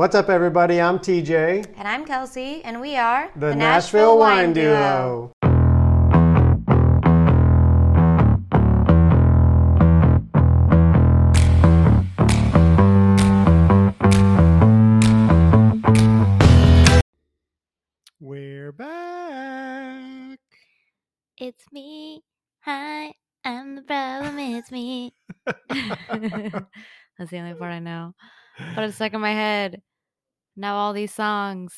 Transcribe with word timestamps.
What's 0.00 0.14
up, 0.14 0.30
everybody? 0.30 0.80
I'm 0.80 0.98
TJ, 0.98 1.74
And 1.76 1.86
I'm 1.86 2.06
Kelsey, 2.06 2.62
and 2.64 2.80
we 2.80 2.96
are 2.96 3.30
the, 3.36 3.54
Nashville, 3.54 4.16
Wine 4.16 4.54
Duo. 4.54 5.30
We're 18.18 18.72
back. 18.72 20.38
It's 21.36 21.66
me. 21.72 22.22
Hi, 22.60 23.12
I'm 23.44 23.76
the 23.76 23.82
problem. 23.82 24.38
It's 24.38 24.72
me. 24.72 25.12
That's 25.68 27.30
the 27.30 27.38
only 27.38 27.52
part 27.52 27.72
I 27.72 27.80
know. 27.80 28.14
But 28.74 28.84
it's 28.84 28.94
stuck 28.94 29.12
in 29.12 29.20
my 29.20 29.32
head. 29.32 29.82
Now 30.60 30.76
all 30.76 30.92
these 30.92 31.14
songs. 31.14 31.72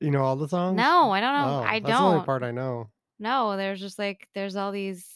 You 0.00 0.10
know 0.10 0.22
all 0.22 0.36
the 0.36 0.48
songs? 0.48 0.76
No, 0.76 1.10
I 1.10 1.20
don't 1.20 1.32
know. 1.34 1.60
Oh, 1.60 1.62
I 1.62 1.80
that's 1.80 1.90
the 1.90 1.98
only 1.98 2.16
don't. 2.18 2.26
part 2.26 2.42
I 2.42 2.50
know. 2.50 2.90
No, 3.18 3.56
there's 3.56 3.80
just 3.80 3.98
like 3.98 4.28
there's 4.34 4.56
all 4.56 4.72
these. 4.72 5.06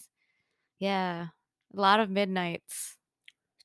Yeah, 0.79 1.27
a 1.77 1.81
lot 1.81 2.01
of 2.01 2.09
midnights. 2.09 2.97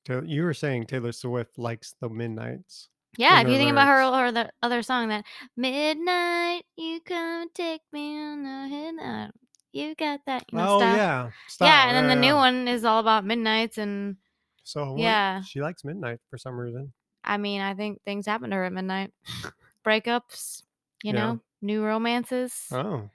You 0.09 0.43
were 0.43 0.53
saying 0.53 0.87
Taylor 0.87 1.13
Swift 1.13 1.57
likes 1.57 1.95
the 2.01 2.09
Midnights. 2.09 2.89
Yeah, 3.17 3.39
if 3.41 3.47
you 3.47 3.55
think 3.55 3.71
about 3.71 3.87
her 3.87 4.03
or 4.03 4.31
the 4.33 4.49
other 4.61 4.81
song 4.81 5.07
that 5.09 5.23
midnight, 5.55 6.63
you 6.75 6.99
come 7.05 7.47
take 7.53 7.81
me 7.93 8.17
on 8.17 8.43
the 8.43 8.67
head. 8.67 9.31
You 9.71 9.95
got 9.95 10.19
that, 10.25 10.43
you 10.51 10.57
know, 10.57 10.75
oh 10.75 10.79
stuff. 10.79 10.97
yeah, 10.97 11.23
Yeah, 11.25 11.31
Stop. 11.47 11.69
and 11.87 11.95
then 11.95 12.07
the 12.07 12.21
new 12.21 12.35
one 12.35 12.67
is 12.67 12.83
all 12.83 12.99
about 12.99 13.23
midnights, 13.25 13.77
and 13.77 14.17
So 14.63 14.95
yeah. 14.97 15.41
she 15.41 15.61
likes 15.61 15.83
Midnight 15.85 16.19
for 16.29 16.37
some 16.37 16.59
reason. 16.59 16.91
I 17.23 17.37
mean, 17.37 17.61
I 17.61 17.73
think 17.73 18.01
things 18.03 18.25
happen 18.25 18.49
to 18.49 18.55
her 18.57 18.65
at 18.65 18.73
midnight. 18.73 19.11
Breakups, 19.85 20.63
you 21.03 21.13
Yeah. 21.13 21.19
know, 21.25 21.39
new 21.61 21.83
romances. 21.83 22.67
Oh, 22.71 23.09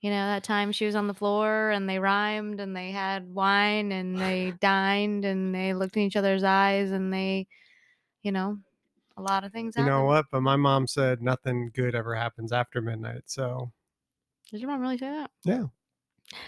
You 0.00 0.10
know, 0.10 0.26
that 0.26 0.44
time 0.44 0.72
she 0.72 0.84
was 0.86 0.94
on 0.94 1.06
the 1.06 1.14
floor 1.14 1.70
and 1.70 1.88
they 1.88 1.98
rhymed 1.98 2.60
and 2.60 2.76
they 2.76 2.90
had 2.90 3.32
wine 3.34 3.90
and 3.92 4.20
they 4.20 4.52
dined 4.60 5.24
and 5.24 5.54
they 5.54 5.72
looked 5.74 5.96
in 5.96 6.02
each 6.02 6.16
other's 6.16 6.44
eyes 6.44 6.90
and 6.90 7.12
they, 7.12 7.46
you 8.22 8.32
know, 8.32 8.58
a 9.16 9.22
lot 9.22 9.44
of 9.44 9.52
things 9.52 9.74
you 9.76 9.84
know 9.84 10.04
what? 10.04 10.26
But 10.30 10.40
my 10.42 10.56
mom 10.56 10.86
said 10.86 11.22
nothing 11.22 11.70
good 11.74 11.94
ever 11.94 12.14
happens 12.14 12.52
after 12.52 12.82
midnight. 12.82 13.22
So 13.26 13.70
Did 14.50 14.60
your 14.60 14.70
mom 14.70 14.80
really 14.80 14.98
say 14.98 15.08
that? 15.08 15.30
yeah. 15.44 15.64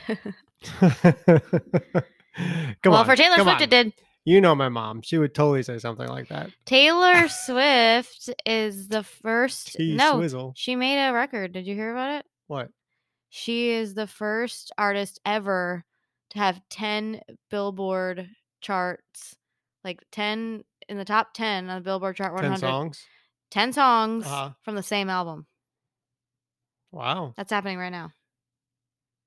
come 2.82 2.92
well, 2.92 3.00
on, 3.00 3.06
for 3.06 3.16
Taylor 3.16 3.36
Swift, 3.36 3.48
on. 3.48 3.62
it 3.62 3.70
did. 3.70 3.92
You 4.26 4.40
know 4.40 4.54
my 4.56 4.68
mom. 4.68 5.02
She 5.02 5.18
would 5.18 5.34
totally 5.34 5.62
say 5.62 5.78
something 5.78 6.08
like 6.08 6.28
that. 6.28 6.50
Taylor 6.66 7.28
Swift 7.46 8.28
is 8.44 8.88
the 8.88 9.04
first. 9.04 9.74
T 9.76 9.94
no, 9.96 10.16
Swizzle. 10.16 10.52
she 10.56 10.74
made 10.76 10.98
a 11.08 11.12
record. 11.12 11.52
Did 11.52 11.64
you 11.66 11.74
hear 11.76 11.92
about 11.92 12.18
it? 12.18 12.26
What? 12.48 12.70
She 13.30 13.70
is 13.70 13.94
the 13.94 14.08
first 14.08 14.72
artist 14.76 15.20
ever 15.24 15.84
to 16.30 16.38
have 16.40 16.60
10 16.70 17.20
Billboard 17.50 18.28
charts, 18.60 19.36
like 19.84 20.02
10 20.10 20.64
in 20.88 20.98
the 20.98 21.04
top 21.04 21.32
10 21.32 21.70
on 21.70 21.76
the 21.76 21.84
Billboard 21.84 22.16
Chart 22.16 22.32
100. 22.34 22.50
Ten 22.54 22.58
songs. 22.60 23.04
10 23.52 23.72
songs 23.72 24.26
Uh-huh. 24.26 24.50
from 24.62 24.74
the 24.74 24.82
same 24.82 25.08
album. 25.08 25.46
Wow. 26.90 27.32
That's 27.36 27.52
happening 27.52 27.78
right 27.78 27.90
now. 27.92 28.10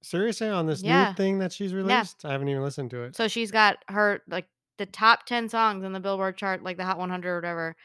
Seriously, 0.02 0.50
on 0.50 0.66
this 0.66 0.82
Yeah. 0.82 1.10
new 1.10 1.16
thing 1.16 1.40
that 1.40 1.54
she's 1.54 1.74
released, 1.74 2.26
I 2.26 2.32
haven't 2.34 2.50
even 2.50 2.64
listened 2.64 2.90
to 2.92 3.04
it. 3.04 3.16
So 3.16 3.28
she's 3.30 3.52
got 3.52 3.78
her, 3.88 4.22
like, 4.28 4.48
the 4.80 4.88
top 4.88 5.28
10 5.28 5.48
songs 5.50 5.84
on 5.86 5.94
the 5.94 6.00
Billboard 6.00 6.36
chart, 6.38 6.64
like 6.64 6.78
the 6.78 6.86
Hot 6.86 6.98
100 6.98 7.30
or 7.32 7.36
whatever, 7.36 7.76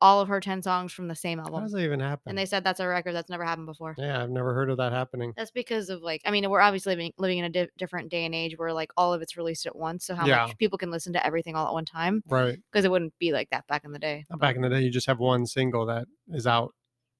all 0.00 0.20
of 0.20 0.28
her 0.28 0.40
10 0.40 0.62
songs 0.62 0.92
from 0.92 1.08
the 1.08 1.14
same 1.14 1.38
album. 1.40 1.54
How 1.54 1.60
does 1.60 1.72
that 1.72 1.80
even 1.82 2.00
happen? 2.00 2.22
And 2.30 2.38
they 2.38 2.46
said 2.46 2.62
that's 2.64 2.80
a 2.80 2.86
record 2.86 3.12
that's 3.14 3.28
never 3.28 3.44
happened 3.44 3.66
before. 3.66 3.94
yeah, 3.98 4.22
I've 4.22 4.30
never 4.30 4.54
heard 4.54 4.70
of 4.70 4.76
that 4.78 4.92
happening. 4.92 5.32
That's 5.36 5.50
because 5.50 5.90
of 5.90 6.00
like, 6.02 6.22
I 6.24 6.30
mean, 6.30 6.48
we're 6.48 6.60
obviously 6.60 6.92
living 6.92 7.12
living 7.18 7.38
in 7.38 7.44
a 7.44 7.48
di- 7.50 7.68
different 7.76 8.10
day 8.10 8.24
and 8.24 8.34
age 8.34 8.56
where 8.56 8.72
like 8.72 8.92
all 8.96 9.12
of 9.12 9.20
it's 9.20 9.36
released 9.36 9.66
at 9.66 9.76
once. 9.76 10.06
So 10.06 10.14
how 10.14 10.26
Yeah. 10.26 10.46
much 10.46 10.56
people 10.58 10.78
can 10.78 10.90
listen 10.90 11.12
to 11.14 11.26
everything 11.26 11.54
all 11.56 11.66
at 11.66 11.72
one 11.74 11.84
time 11.84 12.22
Right. 12.28 12.58
because 12.72 12.84
it 12.84 12.90
wouldn't 12.90 13.12
be 13.18 13.32
like 13.32 13.50
that 13.50 13.66
back 13.66 13.84
in 13.84 13.92
the 13.92 13.98
day. 13.98 14.24
Back 14.38 14.56
in 14.56 14.62
the 14.62 14.70
day, 14.70 14.80
you 14.80 14.90
just 14.90 15.06
have 15.06 15.18
one 15.18 15.44
single 15.46 15.84
that 15.86 16.06
is 16.28 16.46
out, 16.46 16.72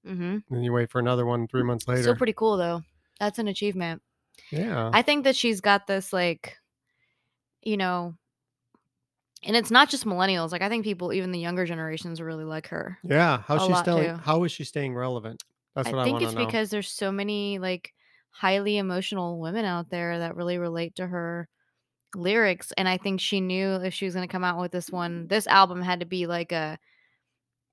Mm-hmm. 0.06 0.38
and 0.54 0.64
you 0.64 0.72
wait 0.72 0.90
for 0.90 0.98
another 0.98 1.26
one 1.26 1.48
three 1.48 1.62
months 1.64 1.86
later. 1.88 2.02
Still 2.02 2.16
pretty 2.16 2.32
cool 2.34 2.56
though. 2.56 2.82
That's 3.20 3.38
an 3.38 3.48
achievement. 3.48 4.02
yeah. 4.50 4.90
I 4.92 5.02
think 5.02 5.24
that 5.24 5.36
she's 5.36 5.60
got 5.60 5.86
this 5.86 6.12
like, 6.12 6.56
you 7.62 7.76
know, 7.76 8.14
and 9.44 9.56
it's 9.56 9.70
not 9.70 9.88
just 9.88 10.04
millennials. 10.04 10.52
Like 10.52 10.62
I 10.62 10.68
think 10.68 10.84
people, 10.84 11.12
even 11.12 11.32
the 11.32 11.38
younger 11.38 11.64
generations, 11.64 12.20
really 12.20 12.44
like 12.44 12.68
her. 12.68 12.98
yeah. 13.02 13.42
How's 13.46 13.66
she 13.66 13.74
staying? 13.74 14.16
How 14.18 14.44
is 14.44 14.52
she 14.52 14.64
staying 14.64 14.94
relevant? 14.94 15.42
That's 15.74 15.90
what 15.90 15.98
I, 15.98 16.02
I 16.02 16.04
think 16.04 16.22
it's 16.22 16.34
know. 16.34 16.44
because 16.44 16.70
there's 16.70 16.88
so 16.88 17.10
many 17.10 17.58
like 17.58 17.92
highly 18.30 18.78
emotional 18.78 19.40
women 19.40 19.64
out 19.64 19.90
there 19.90 20.18
that 20.20 20.36
really 20.36 20.58
relate 20.58 20.96
to 20.96 21.06
her 21.06 21.48
lyrics 22.16 22.72
and 22.76 22.88
I 22.88 22.96
think 22.96 23.20
she 23.20 23.40
knew 23.40 23.74
if 23.74 23.94
she 23.94 24.04
was 24.04 24.14
going 24.14 24.26
to 24.26 24.32
come 24.32 24.44
out 24.44 24.60
with 24.60 24.72
this 24.72 24.90
one 24.90 25.26
this 25.26 25.46
album 25.46 25.82
had 25.82 26.00
to 26.00 26.06
be 26.06 26.26
like 26.26 26.52
a 26.52 26.78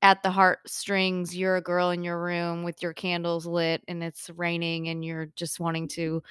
at 0.01 0.23
the 0.23 0.31
heartstrings 0.31 1.35
you're 1.35 1.57
a 1.57 1.61
girl 1.61 1.91
in 1.91 2.03
your 2.03 2.19
room 2.19 2.63
with 2.63 2.81
your 2.81 2.93
candles 2.93 3.45
lit 3.45 3.83
and 3.87 4.03
it's 4.03 4.31
raining 4.31 4.87
and 4.87 5.05
you're 5.05 5.27
just 5.35 5.59
wanting 5.59 5.87
to 5.87 6.23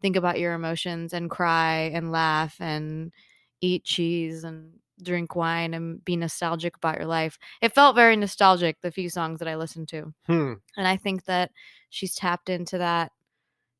think 0.00 0.14
about 0.14 0.38
your 0.38 0.54
emotions 0.54 1.12
and 1.12 1.30
cry 1.30 1.90
and 1.92 2.12
laugh 2.12 2.56
and 2.60 3.12
eat 3.60 3.84
cheese 3.84 4.44
and 4.44 4.72
drink 5.02 5.36
wine 5.36 5.74
and 5.74 6.04
be 6.04 6.16
nostalgic 6.16 6.76
about 6.76 6.96
your 6.96 7.06
life. 7.06 7.38
It 7.60 7.74
felt 7.74 7.96
very 7.96 8.16
nostalgic 8.16 8.80
the 8.80 8.90
few 8.90 9.08
songs 9.08 9.38
that 9.38 9.48
I 9.48 9.56
listened 9.56 9.88
to. 9.88 10.12
Hmm. 10.26 10.54
And 10.76 10.86
I 10.86 10.96
think 10.96 11.24
that 11.24 11.50
she's 11.90 12.14
tapped 12.14 12.48
into 12.48 12.78
that 12.78 13.12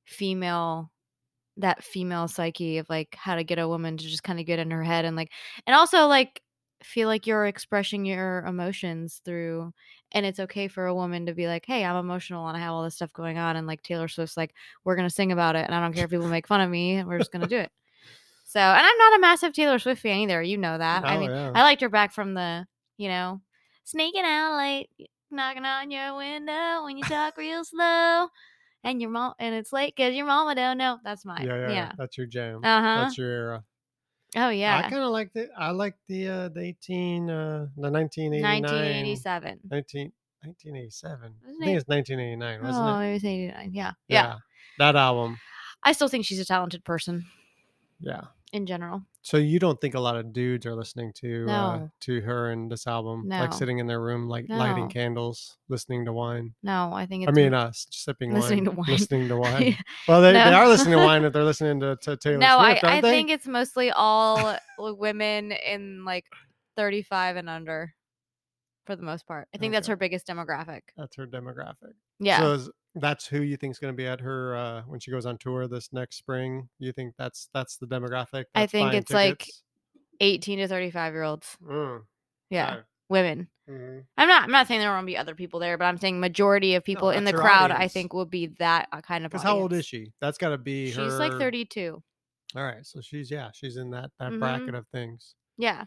female 0.04 0.90
that 1.58 1.82
female 1.82 2.28
psyche 2.28 2.78
of 2.78 2.88
like 2.90 3.14
how 3.14 3.34
to 3.34 3.44
get 3.44 3.58
a 3.58 3.66
woman 3.66 3.96
to 3.96 4.04
just 4.04 4.22
kind 4.22 4.38
of 4.38 4.46
get 4.46 4.58
in 4.58 4.70
her 4.70 4.82
head 4.82 5.04
and 5.04 5.16
like 5.16 5.30
and 5.66 5.74
also 5.74 6.06
like 6.06 6.42
feel 6.82 7.08
like 7.08 7.26
you're 7.26 7.46
expressing 7.46 8.04
your 8.04 8.44
emotions 8.46 9.22
through 9.24 9.72
and 10.12 10.26
it's 10.26 10.38
okay 10.38 10.68
for 10.68 10.86
a 10.86 10.94
woman 10.94 11.24
to 11.24 11.32
be 11.32 11.46
like 11.46 11.64
hey 11.66 11.82
i'm 11.82 11.96
emotional 11.96 12.46
and 12.46 12.56
i 12.56 12.60
have 12.60 12.72
all 12.72 12.84
this 12.84 12.94
stuff 12.94 13.12
going 13.14 13.38
on 13.38 13.56
and 13.56 13.66
like 13.66 13.82
taylor 13.82 14.06
swift's 14.06 14.36
like 14.36 14.54
we're 14.84 14.96
gonna 14.96 15.08
sing 15.08 15.32
about 15.32 15.56
it 15.56 15.64
and 15.64 15.74
i 15.74 15.80
don't 15.80 15.94
care 15.94 16.04
if 16.04 16.10
people 16.10 16.28
make 16.28 16.46
fun 16.46 16.60
of 16.60 16.68
me 16.68 17.02
we're 17.02 17.18
just 17.18 17.32
gonna 17.32 17.46
do 17.46 17.56
it 17.56 17.70
so 18.56 18.60
and 18.62 18.86
i'm 18.86 18.98
not 18.98 19.16
a 19.16 19.20
massive 19.20 19.52
taylor 19.52 19.78
swift 19.78 20.00
fan 20.02 20.18
either 20.20 20.42
you 20.42 20.56
know 20.56 20.78
that 20.78 21.04
i 21.04 21.16
Oh, 21.16 21.20
mean 21.20 21.30
yeah. 21.30 21.52
I 21.54 21.62
liked 21.62 21.80
her 21.82 21.88
back 21.88 22.12
from 22.12 22.34
the, 22.34 22.66
you 22.96 23.08
know, 23.08 23.40
sneaking 23.84 24.24
out 24.24 24.56
late, 24.56 24.88
knocking 25.30 25.64
on 25.64 25.90
your 25.90 26.16
window 26.16 26.84
when 26.84 26.96
you 26.98 27.04
talk 27.04 27.36
real 27.36 27.64
slow, 27.64 28.28
and 28.82 29.00
your 29.00 29.10
mom, 29.10 29.34
and 29.38 29.54
it's 29.54 29.72
late 29.72 29.94
because 29.96 30.14
your 30.14 30.26
mama 30.26 30.54
don't 30.54 30.78
know. 30.78 30.98
That's 31.04 31.24
mine. 31.24 31.46
yeah, 31.46 31.56
yeah, 31.56 31.70
Yeah. 31.70 31.92
That's 31.98 32.16
your 32.16 32.26
jam. 32.26 32.60
Uh 32.64 32.80
huh. 32.80 32.96
That's 33.02 33.18
your 33.18 33.28
era. 33.30 33.64
Oh 34.36 34.48
yeah. 34.48 34.78
I 34.78 34.82
kind 34.90 35.02
of 35.02 35.10
liked 35.10 35.36
it. 35.36 35.50
I 35.56 35.70
liked 35.70 35.98
the 36.08 36.28
uh, 36.28 36.48
the 36.48 36.60
eighteen 36.60 37.28
uh, 37.30 37.66
the 37.76 37.90
nineteen 37.90 38.32
eighty 38.34 38.42
nine. 38.42 38.62
1987. 38.62 39.60
19, 39.70 40.12
1987. 40.42 41.34
Wasn't 41.44 41.62
I 41.62 41.64
think 41.64 41.76
it? 41.76 41.80
it's 41.80 41.88
1989, 41.88 42.62
wasn't 42.62 42.86
it? 42.86 42.90
Oh, 42.90 42.98
it? 43.00 43.08
it 43.08 43.12
was 43.14 43.24
89. 43.24 43.70
Yeah. 43.72 43.92
yeah. 44.08 44.34
That 44.78 44.96
album. 44.96 45.38
I 45.82 45.92
still 45.92 46.08
think 46.08 46.24
she's 46.24 46.40
a 46.40 46.44
talented 46.44 46.84
person 46.84 47.26
Yeah. 48.00 48.22
In 48.52 48.66
general. 48.66 49.02
So 49.22 49.38
you 49.38 49.58
don't 49.58 49.80
think 49.80 49.94
a 49.94 50.00
lot 50.00 50.16
of 50.16 50.32
dudes 50.32 50.66
are 50.66 50.74
listening 50.74 51.12
to 51.14 51.50
uh, 51.50 51.88
to 52.02 52.20
her 52.20 52.50
and 52.52 52.70
this 52.70 52.86
album, 52.86 53.26
like 53.28 53.52
sitting 53.52 53.78
in 53.78 53.86
their 53.86 54.00
room, 54.00 54.28
like 54.28 54.46
lighting 54.48 54.88
candles, 54.88 55.56
listening 55.68 56.04
to 56.04 56.12
wine. 56.12 56.54
No, 56.62 56.92
I 56.92 57.06
think 57.06 57.24
it's. 57.24 57.30
I 57.30 57.32
mean, 57.32 57.52
uh, 57.52 57.68
s- 57.68 57.88
sipping 57.90 58.32
listening 58.32 58.64
wine, 58.64 58.64
to 58.64 58.70
wine. 58.70 58.90
listening 58.90 59.28
to 59.28 59.36
wine. 59.40 59.76
Well, 60.06 60.22
they, 60.22 60.32
they 60.32 60.38
are 60.38 60.68
listening 60.68 60.98
to 60.98 61.04
wine 61.04 61.24
if 61.24 61.32
they're 61.32 61.44
listening 61.44 61.80
to, 61.80 61.96
to 62.02 62.16
Taylor 62.16 62.38
no, 62.38 62.60
Swift, 62.60 62.84
I, 62.84 62.98
I 62.98 63.00
they? 63.00 63.10
think 63.10 63.30
it's 63.30 63.46
mostly 63.46 63.90
all 63.90 64.56
women 64.78 65.50
in 65.50 66.04
like 66.04 66.26
35 66.76 67.36
and 67.36 67.50
under 67.50 67.94
for 68.86 68.94
the 68.94 69.02
most 69.02 69.26
part. 69.26 69.48
I 69.52 69.58
think 69.58 69.72
that's 69.72 69.88
her 69.88 69.96
biggest 69.96 70.26
demographic. 70.26 70.82
That's 70.96 71.16
her 71.16 71.26
demographic. 71.26 71.94
Yeah. 72.18 72.38
So 72.40 72.52
is, 72.52 72.70
that's 72.94 73.26
who 73.26 73.42
you 73.42 73.56
think 73.56 73.72
is 73.72 73.78
going 73.78 73.92
to 73.92 73.96
be 73.96 74.06
at 74.06 74.20
her 74.20 74.56
uh, 74.56 74.82
when 74.86 75.00
she 75.00 75.10
goes 75.10 75.26
on 75.26 75.36
tour 75.38 75.68
this 75.68 75.92
next 75.92 76.16
spring. 76.16 76.68
You 76.78 76.92
think 76.92 77.14
that's 77.18 77.48
that's 77.52 77.76
the 77.76 77.86
demographic? 77.86 78.44
I 78.54 78.66
think 78.66 78.94
it's, 78.94 79.12
like, 79.12 79.46
18 80.20 80.58
to 80.60 80.68
35 80.68 81.12
year 81.12 81.22
olds. 81.22 81.56
Mm, 81.62 82.02
Yeah. 82.50 82.72
okay. 82.72 82.82
Women. 83.08 83.48
Mhm. 83.68 84.04
I'm 84.16 84.28
not 84.28 84.44
I'm 84.44 84.50
not 84.50 84.66
saying 84.68 84.80
there 84.80 84.90
won't 84.92 85.06
be 85.06 85.16
other 85.16 85.34
people 85.34 85.60
there, 85.60 85.76
but 85.76 85.84
I'm 85.84 85.98
saying 85.98 86.18
majority 86.20 86.74
of 86.76 86.84
people 86.84 87.10
in 87.10 87.24
the 87.24 87.32
that's 87.32 87.40
crowd 87.40 87.70
I 87.72 87.86
think 87.88 88.12
will 88.12 88.24
be 88.24 88.46
that 88.58 88.88
uh, 88.92 89.00
kind 89.00 89.24
of 89.24 89.30
Because 89.32 89.42
how 89.44 89.56
old 89.58 89.72
is 89.72 89.84
she? 89.86 90.12
That's 90.20 90.38
got 90.38 90.48
to 90.50 90.58
be 90.58 90.86
She's 90.86 90.96
her. 90.96 91.18
like 91.18 91.32
32. 91.32 92.02
All 92.54 92.62
right, 92.64 92.84
so 92.86 93.00
she's 93.00 93.30
yeah, 93.30 93.50
she's 93.52 93.76
in 93.76 93.90
that 93.90 94.10
that 94.20 94.32
Mhm. 94.32 94.38
bracket 94.38 94.74
of 94.74 94.86
things, 94.88 95.34
Yeah. 95.58 95.84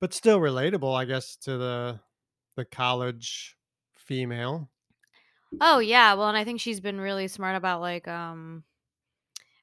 but 0.00 0.14
still 0.14 0.38
relatable, 0.38 0.96
I 0.96 1.04
guess, 1.04 1.36
to 1.42 1.56
the 1.58 2.00
the 2.56 2.64
college 2.64 3.56
female. 3.96 4.70
Oh 5.60 5.78
yeah, 5.78 6.14
well, 6.14 6.28
and 6.28 6.36
I 6.36 6.44
think 6.44 6.60
she's 6.60 6.80
been 6.80 7.00
really 7.00 7.28
smart 7.28 7.56
about 7.56 7.80
like 7.80 8.06
um 8.08 8.64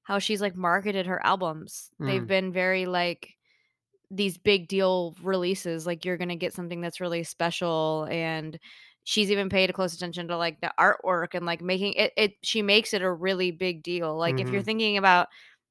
how 0.04 0.20
she's 0.20 0.42
like 0.42 0.56
marketed 0.56 1.06
her 1.06 1.26
albums. 1.26 1.90
They've 2.06 2.26
Mm. 2.26 2.28
been 2.28 2.52
very 2.52 2.86
like 2.86 3.30
these 4.12 4.38
big 4.38 4.68
deal 4.70 5.16
releases 5.24 5.88
like 5.88 6.06
you're 6.06 6.18
going 6.18 6.30
to 6.30 6.36
get 6.36 6.54
something 6.54 6.82
that's 6.82 7.02
really 7.02 7.24
special 7.24 8.08
and 8.12 8.60
she's 9.06 9.32
even 9.32 9.50
paid 9.50 9.74
close 9.74 9.96
attention 9.96 10.28
to 10.30 10.38
like 10.38 10.62
the 10.62 10.72
artwork 10.80 11.30
and 11.34 11.46
like 11.46 11.62
making 11.62 11.94
it 11.94 12.14
it 12.18 12.34
she 12.44 12.62
makes 12.62 12.94
it 12.94 13.02
a 13.04 13.12
really 13.12 13.52
big 13.52 13.84
deal. 13.84 14.18
Like 14.18 14.40
if 14.40 14.52
you're 14.52 14.62
Mhm. 14.62 14.64
thinking 14.64 14.98
about 14.98 15.28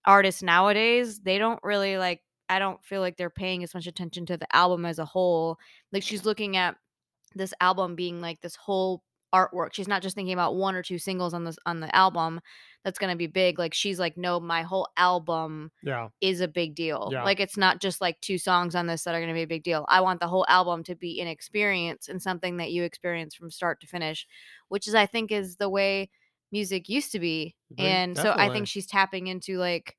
artists 0.06 0.42
nowadays, 0.42 1.20
they 1.20 1.38
don't 1.38 1.60
really 1.64 1.98
like 1.98 2.22
I 2.48 2.58
don't 2.60 2.84
feel 2.84 3.00
like 3.02 3.16
they're 3.16 3.30
paying 3.30 3.62
as 3.64 3.74
much 3.74 3.86
attention 3.88 4.26
to 4.26 4.36
the 4.38 4.54
album 4.56 4.86
as 4.86 4.98
a 4.98 5.06
whole. 5.06 5.58
Like 5.92 6.02
she's 6.04 6.24
looking 6.26 6.56
at 6.56 6.76
this 7.34 7.54
album 7.60 7.94
being 7.94 8.20
like 8.20 8.40
this 8.40 8.56
whole 8.56 9.02
artwork. 9.34 9.72
She's 9.72 9.88
not 9.88 10.02
just 10.02 10.14
thinking 10.14 10.32
about 10.32 10.56
one 10.56 10.74
or 10.74 10.82
two 10.82 10.98
singles 10.98 11.34
on 11.34 11.44
this 11.44 11.56
on 11.66 11.80
the 11.80 11.94
album 11.94 12.40
that's 12.84 12.98
going 12.98 13.10
to 13.10 13.16
be 13.16 13.26
big. 13.26 13.58
Like 13.58 13.74
she's 13.74 13.98
like 13.98 14.16
no, 14.16 14.40
my 14.40 14.62
whole 14.62 14.88
album 14.96 15.70
Yeah. 15.82 16.08
is 16.20 16.40
a 16.40 16.48
big 16.48 16.74
deal. 16.74 17.10
Yeah. 17.12 17.22
Like 17.24 17.40
it's 17.40 17.56
not 17.56 17.80
just 17.80 18.00
like 18.00 18.20
two 18.20 18.38
songs 18.38 18.74
on 18.74 18.86
this 18.86 19.04
that 19.04 19.14
are 19.14 19.20
going 19.20 19.28
to 19.28 19.34
be 19.34 19.42
a 19.42 19.46
big 19.46 19.62
deal. 19.62 19.84
I 19.88 20.00
want 20.00 20.20
the 20.20 20.28
whole 20.28 20.46
album 20.48 20.82
to 20.84 20.94
be 20.94 21.20
an 21.20 21.28
experience 21.28 22.08
and 22.08 22.20
something 22.20 22.56
that 22.58 22.72
you 22.72 22.82
experience 22.82 23.34
from 23.34 23.50
start 23.50 23.80
to 23.80 23.86
finish, 23.86 24.26
which 24.68 24.88
is 24.88 24.94
I 24.94 25.06
think 25.06 25.30
is 25.32 25.56
the 25.56 25.70
way 25.70 26.10
music 26.50 26.88
used 26.88 27.12
to 27.12 27.18
be. 27.18 27.56
And 27.78 28.16
so 28.16 28.32
I 28.36 28.50
think 28.50 28.68
she's 28.68 28.86
tapping 28.86 29.28
into 29.28 29.56
like 29.58 29.96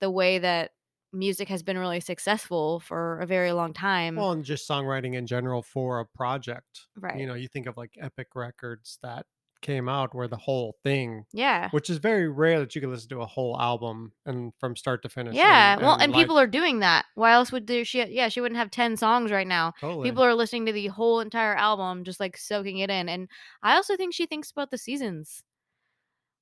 the 0.00 0.10
way 0.10 0.38
that 0.38 0.70
music 1.12 1.48
has 1.48 1.62
been 1.62 1.78
really 1.78 2.00
successful 2.00 2.80
for 2.80 3.18
a 3.20 3.26
very 3.26 3.52
long 3.52 3.72
time. 3.72 4.16
Well, 4.16 4.32
and 4.32 4.44
just 4.44 4.68
songwriting 4.68 5.14
in 5.14 5.26
general 5.26 5.62
for 5.62 6.00
a 6.00 6.06
project. 6.06 6.86
right. 6.96 7.18
You 7.18 7.26
know, 7.26 7.34
you 7.34 7.48
think 7.48 7.66
of 7.66 7.76
like 7.76 7.92
Epic 8.00 8.28
Records 8.34 8.98
that 9.02 9.26
came 9.60 9.88
out 9.88 10.14
where 10.14 10.28
the 10.28 10.36
whole 10.36 10.76
thing, 10.84 11.24
yeah. 11.32 11.68
which 11.70 11.90
is 11.90 11.98
very 11.98 12.28
rare 12.28 12.60
that 12.60 12.74
you 12.76 12.80
can 12.80 12.90
listen 12.92 13.08
to 13.08 13.20
a 13.22 13.26
whole 13.26 13.60
album 13.60 14.12
and 14.24 14.52
from 14.60 14.76
start 14.76 15.02
to 15.02 15.08
finish. 15.08 15.34
Yeah. 15.34 15.72
and- 15.72 15.82
well, 15.82 15.94
and 15.94 16.02
and 16.04 16.12
like- 16.12 16.22
people 16.22 16.38
are 16.38 16.46
doing 16.46 16.78
that. 16.80 17.06
Why 17.16 17.32
else 17.32 17.50
would 17.50 17.66
there, 17.66 17.84
she 17.84 18.04
yeah, 18.04 18.28
she 18.28 18.40
wouldn't 18.40 18.58
have 18.58 18.70
10 18.70 18.96
songs 18.96 19.32
right 19.32 19.48
now. 19.48 19.72
totally. 19.80 20.08
People 20.08 20.22
are 20.22 20.34
listening 20.34 20.66
to 20.66 20.72
the 20.72 20.86
whole 20.88 21.18
entire 21.20 21.56
album, 21.56 22.04
just 22.04 22.20
like 22.20 22.36
soaking 22.36 22.78
it 22.78 22.90
in. 22.90 23.08
And 23.08 23.28
I 23.62 23.74
also 23.74 23.96
think 23.96 24.14
she 24.14 24.26
thinks 24.26 24.50
about 24.52 24.70
the 24.70 24.78
seasons. 24.78 25.42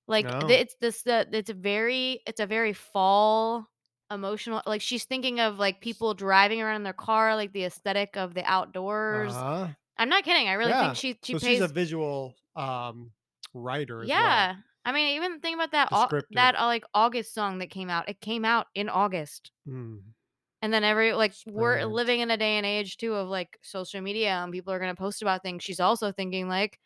Like 0.07 0.27
No. 0.27 0.47
it's 0.51 0.77
this 0.81 1.03
the 1.03 1.27
it's 1.33 1.51
a 1.51 1.55
very 1.55 2.21
it's 2.27 2.39
a 2.41 2.47
very 2.47 2.75
fall 2.75 3.67
emotional 4.11 4.63
like 4.67 4.81
she's 4.81 5.05
thinking 5.05 5.41
of 5.41 5.59
like 5.59 5.81
people 5.81 6.15
driving 6.15 6.61
around 6.63 6.77
in 6.77 6.83
their 6.85 6.93
car, 6.93 7.35
like 7.37 7.53
the 7.53 7.65
aesthetic 7.65 8.17
of 8.17 8.35
the 8.35 8.45
outdoors. 8.45 9.33
Uh-huh. 9.35 9.69
I'm 9.99 10.09
not 10.09 10.25
kidding. 10.25 10.49
I 10.49 10.55
really 10.55 10.71
Yeah. 10.71 10.95
think 10.95 10.97
she 10.97 11.19
she 11.23 11.35
so 11.35 11.41
pays 11.41 11.59
she's 11.59 11.61
a 11.61 11.69
visual 11.69 12.35
um 12.55 13.13
writer 13.55 14.03
as 14.03 14.09
Yeah. 14.09 14.55
well. 14.55 14.63
I 14.85 14.93
mean, 14.93 15.17
even 15.17 15.41
think 15.41 15.57
about 15.57 15.73
that 15.73 15.89
au- 15.91 16.21
that 16.33 16.55
uh, 16.57 16.67
like 16.67 16.85
August 16.95 17.35
song 17.35 17.59
that 17.59 17.71
came 17.71 17.91
out. 17.91 18.09
It 18.09 18.21
came 18.21 18.45
out 18.45 18.69
in 18.75 18.89
August. 18.89 19.51
Mm. 19.67 20.15
And 20.63 20.73
then 20.73 20.85
every 20.85 21.13
like 21.13 21.35
we're 21.47 21.85
living 21.85 22.21
in 22.21 22.31
a 22.31 22.37
day 22.37 22.57
and 22.57 22.67
age 22.67 22.97
too 22.97 23.15
of 23.15 23.29
like 23.29 23.59
social 23.63 24.01
media 24.01 24.31
and 24.31 24.53
people 24.53 24.73
are 24.73 24.79
gonna 24.79 24.95
post 24.95 25.23
about 25.23 25.43
things. 25.43 25.63
She's 25.63 25.81
also 25.81 26.13
thinking 26.13 26.49
like 26.49 26.79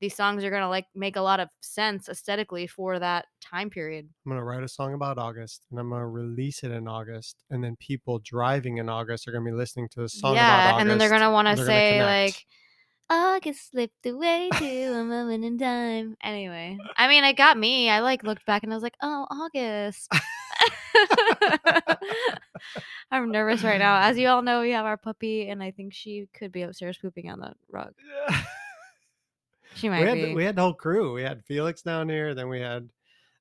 these 0.00 0.14
songs 0.14 0.44
are 0.44 0.50
gonna 0.50 0.68
like 0.68 0.86
make 0.94 1.16
a 1.16 1.20
lot 1.20 1.40
of 1.40 1.48
sense 1.60 2.08
aesthetically 2.08 2.66
for 2.66 2.98
that 2.98 3.26
time 3.40 3.70
period. 3.70 4.08
I'm 4.24 4.30
gonna 4.30 4.44
write 4.44 4.62
a 4.62 4.68
song 4.68 4.94
about 4.94 5.18
August 5.18 5.66
and 5.70 5.80
I'm 5.80 5.90
gonna 5.90 6.08
release 6.08 6.62
it 6.62 6.70
in 6.70 6.86
August, 6.88 7.44
and 7.50 7.62
then 7.62 7.76
people 7.76 8.20
driving 8.20 8.78
in 8.78 8.88
August 8.88 9.26
are 9.26 9.32
gonna 9.32 9.44
be 9.44 9.52
listening 9.52 9.88
to 9.90 10.00
the 10.00 10.08
song 10.08 10.32
about 10.32 10.42
yeah, 10.42 10.68
August. 10.68 10.80
and 10.80 10.90
then 10.90 10.98
they're 10.98 11.08
gonna 11.08 11.30
want 11.30 11.48
to 11.48 11.64
say 11.64 12.02
like 12.02 12.44
August 13.08 13.70
slipped 13.70 14.04
away 14.04 14.50
to 14.58 14.92
a 14.94 15.04
moment 15.04 15.44
in 15.44 15.58
time. 15.58 16.16
Anyway, 16.22 16.76
I 16.96 17.08
mean, 17.08 17.24
it 17.24 17.36
got 17.36 17.56
me. 17.56 17.88
I 17.88 18.00
like 18.00 18.24
looked 18.24 18.44
back 18.46 18.64
and 18.64 18.72
I 18.72 18.76
was 18.76 18.82
like, 18.82 18.96
oh, 19.00 19.26
August. 19.30 20.10
I'm 23.10 23.30
nervous 23.30 23.62
right 23.62 23.78
now. 23.78 24.00
As 24.00 24.18
you 24.18 24.26
all 24.28 24.42
know, 24.42 24.60
we 24.60 24.72
have 24.72 24.86
our 24.86 24.96
puppy, 24.96 25.48
and 25.48 25.62
I 25.62 25.70
think 25.70 25.94
she 25.94 26.28
could 26.34 26.50
be 26.50 26.62
upstairs 26.62 26.98
pooping 26.98 27.30
on 27.30 27.38
the 27.38 27.52
rug. 27.70 27.92
She 29.76 29.88
might 29.88 30.00
we 30.00 30.06
had 30.08 30.14
be. 30.14 30.24
the, 30.26 30.34
we 30.34 30.44
had 30.44 30.56
the 30.56 30.62
whole 30.62 30.74
crew. 30.74 31.12
We 31.14 31.22
had 31.22 31.44
Felix 31.44 31.82
down 31.82 32.08
here, 32.08 32.34
then 32.34 32.48
we 32.48 32.60
had 32.60 32.88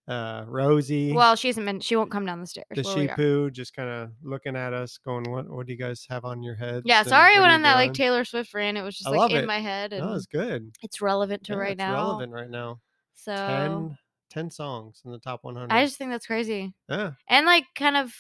uh 0.08 0.44
Rosie. 0.48 1.14
well, 1.14 1.36
she 1.36 1.48
hasn't 1.48 1.66
been. 1.66 1.80
She 1.80 1.96
won't 1.96 2.12
come 2.12 2.26
down 2.28 2.40
the 2.40 2.46
stairs. 2.48 2.68
the 2.76 2.84
sheepoo 2.84 3.50
just 3.50 3.76
kind 3.76 3.90
of 3.90 4.12
looking 4.22 4.56
at 4.56 4.72
us, 4.74 4.98
going, 5.00 5.32
"What? 5.32 5.50
What 5.50 5.66
do 5.66 5.74
you 5.74 5.80
guys 5.80 6.06
have 6.10 6.26
on 6.26 6.44
your 6.44 6.54
heads?" 6.56 6.84
Yeah, 6.86 7.02
sorry 7.04 7.40
when 7.40 7.50
you 7.50 7.56
on 7.56 7.62
that 7.64 7.76
like? 7.76 7.94
Taylor 7.94 8.24
Swift 8.24 8.54
ran. 8.54 8.78
It 8.78 8.84
was 8.84 8.96
just 8.98 9.08
I 9.08 9.12
like 9.12 9.32
in 9.32 9.38
it. 9.38 9.48
my 9.48 9.60
head, 9.60 9.94
and 9.94 10.06
No, 10.06 10.14
it's 10.14 10.28
good. 10.28 10.72
it's 10.84 11.02
relevant 11.02 11.44
to 11.46 11.54
Yeah, 11.54 11.60
right 11.60 11.72
it's 11.72 11.78
now. 11.80 11.94
relevant 11.94 12.32
right 12.34 12.50
now. 12.50 12.80
So 13.16 13.36
10, 13.36 13.98
10 14.30 14.52
songs 14.52 15.02
in 15.06 15.12
the 15.12 15.18
top 15.18 15.44
100. 15.44 15.74
I 15.74 15.84
just 15.84 15.98
think 15.98 16.12
that's 16.12 16.28
crazy. 16.28 16.74
yeah, 16.88 17.14
and 17.28 17.46
like 17.48 17.64
kind 17.74 17.98
of 17.98 18.14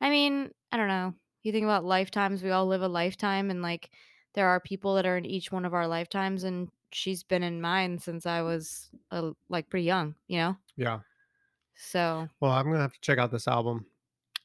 i 0.00 0.08
mean 0.10 0.50
i 0.72 0.76
don't 0.76 0.88
know 0.88 1.12
you 1.42 1.52
think 1.52 1.64
about 1.64 1.84
lifetimes 1.84 2.42
we 2.42 2.50
all 2.50 2.66
live 2.66 2.82
a 2.82 2.88
lifetime 2.88 3.50
and 3.50 3.60
like 3.62 3.90
there 4.34 4.48
are 4.48 4.58
people 4.60 4.94
that 4.96 5.06
are 5.06 5.16
in 5.16 5.24
each 5.26 5.52
one 5.52 5.64
of 5.64 5.72
our 5.74 5.86
lifetimes 5.86 6.42
and 6.44 6.68
she's 6.94 7.22
been 7.24 7.42
in 7.42 7.60
mine 7.60 7.98
since 7.98 8.24
i 8.26 8.40
was 8.42 8.88
uh, 9.10 9.30
like 9.48 9.68
pretty 9.68 9.84
young 9.84 10.14
you 10.28 10.38
know 10.38 10.56
yeah. 10.76 11.00
so 11.76 12.28
Well, 12.40 12.52
I'm 12.52 12.66
gonna 12.66 12.78
have 12.80 12.92
to 12.92 13.00
check 13.00 13.18
out 13.18 13.30
this 13.32 13.48
album. 13.48 13.86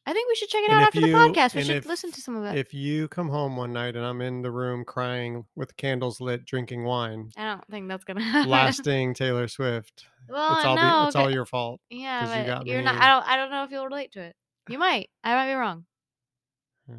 i 0.08 0.14
think 0.14 0.28
we 0.28 0.36
should 0.36 0.50
check 0.50 0.64
it 0.64 0.72
And 0.72 0.82
out 0.82 0.88
after 0.88 1.02
the 1.02 1.08
podcast 1.14 1.54
we 1.56 1.64
should 1.64 1.76
if- 1.78 1.86
listen 1.86 2.12
to 2.12 2.22
some 2.22 2.36
of 2.36 2.44
it 2.46 2.58
If 2.58 2.74
you 2.74 3.08
come 3.08 3.30
home 3.30 3.56
one 3.56 3.72
night 3.74 3.96
and 3.96 4.04
I'm 4.06 4.22
in 4.22 4.42
the 4.42 4.50
room 4.52 4.84
crying 4.84 5.46
with 5.56 5.76
candles 5.78 6.20
lit, 6.20 6.46
drinking 6.46 6.84
wine, 6.84 7.30
i 7.38 7.46
don't 7.46 7.66
think 7.70 7.88
that's 7.88 8.04
gonna 8.04 8.22
happen 8.34 8.48
blasting 8.50 9.14
Taylor 9.14 9.48
Swift, 9.48 10.06
well 10.28 10.56
it's 10.58 10.66
all 10.66 10.76
be, 10.76 10.82
no 10.82 11.06
it's 11.08 11.16
all 11.16 11.32
your 11.32 11.46
fault. 11.46 11.80
yeah 11.92 12.42
you 12.42 12.48
got 12.48 12.66
you're 12.66 12.82
not 12.82 12.96
i 12.96 13.08
don't 13.08 13.28
i 13.28 13.36
don't 13.36 13.52
know 13.52 13.64
if 13.64 13.72
you'll 13.72 13.86
relate 13.86 14.12
to 14.14 14.22
it 14.22 14.36
you 14.68 14.78
might 14.80 15.10
i 15.24 15.34
might 15.36 15.48
be 15.48 15.54
wrong 15.54 15.86
Yeah, 16.90 16.96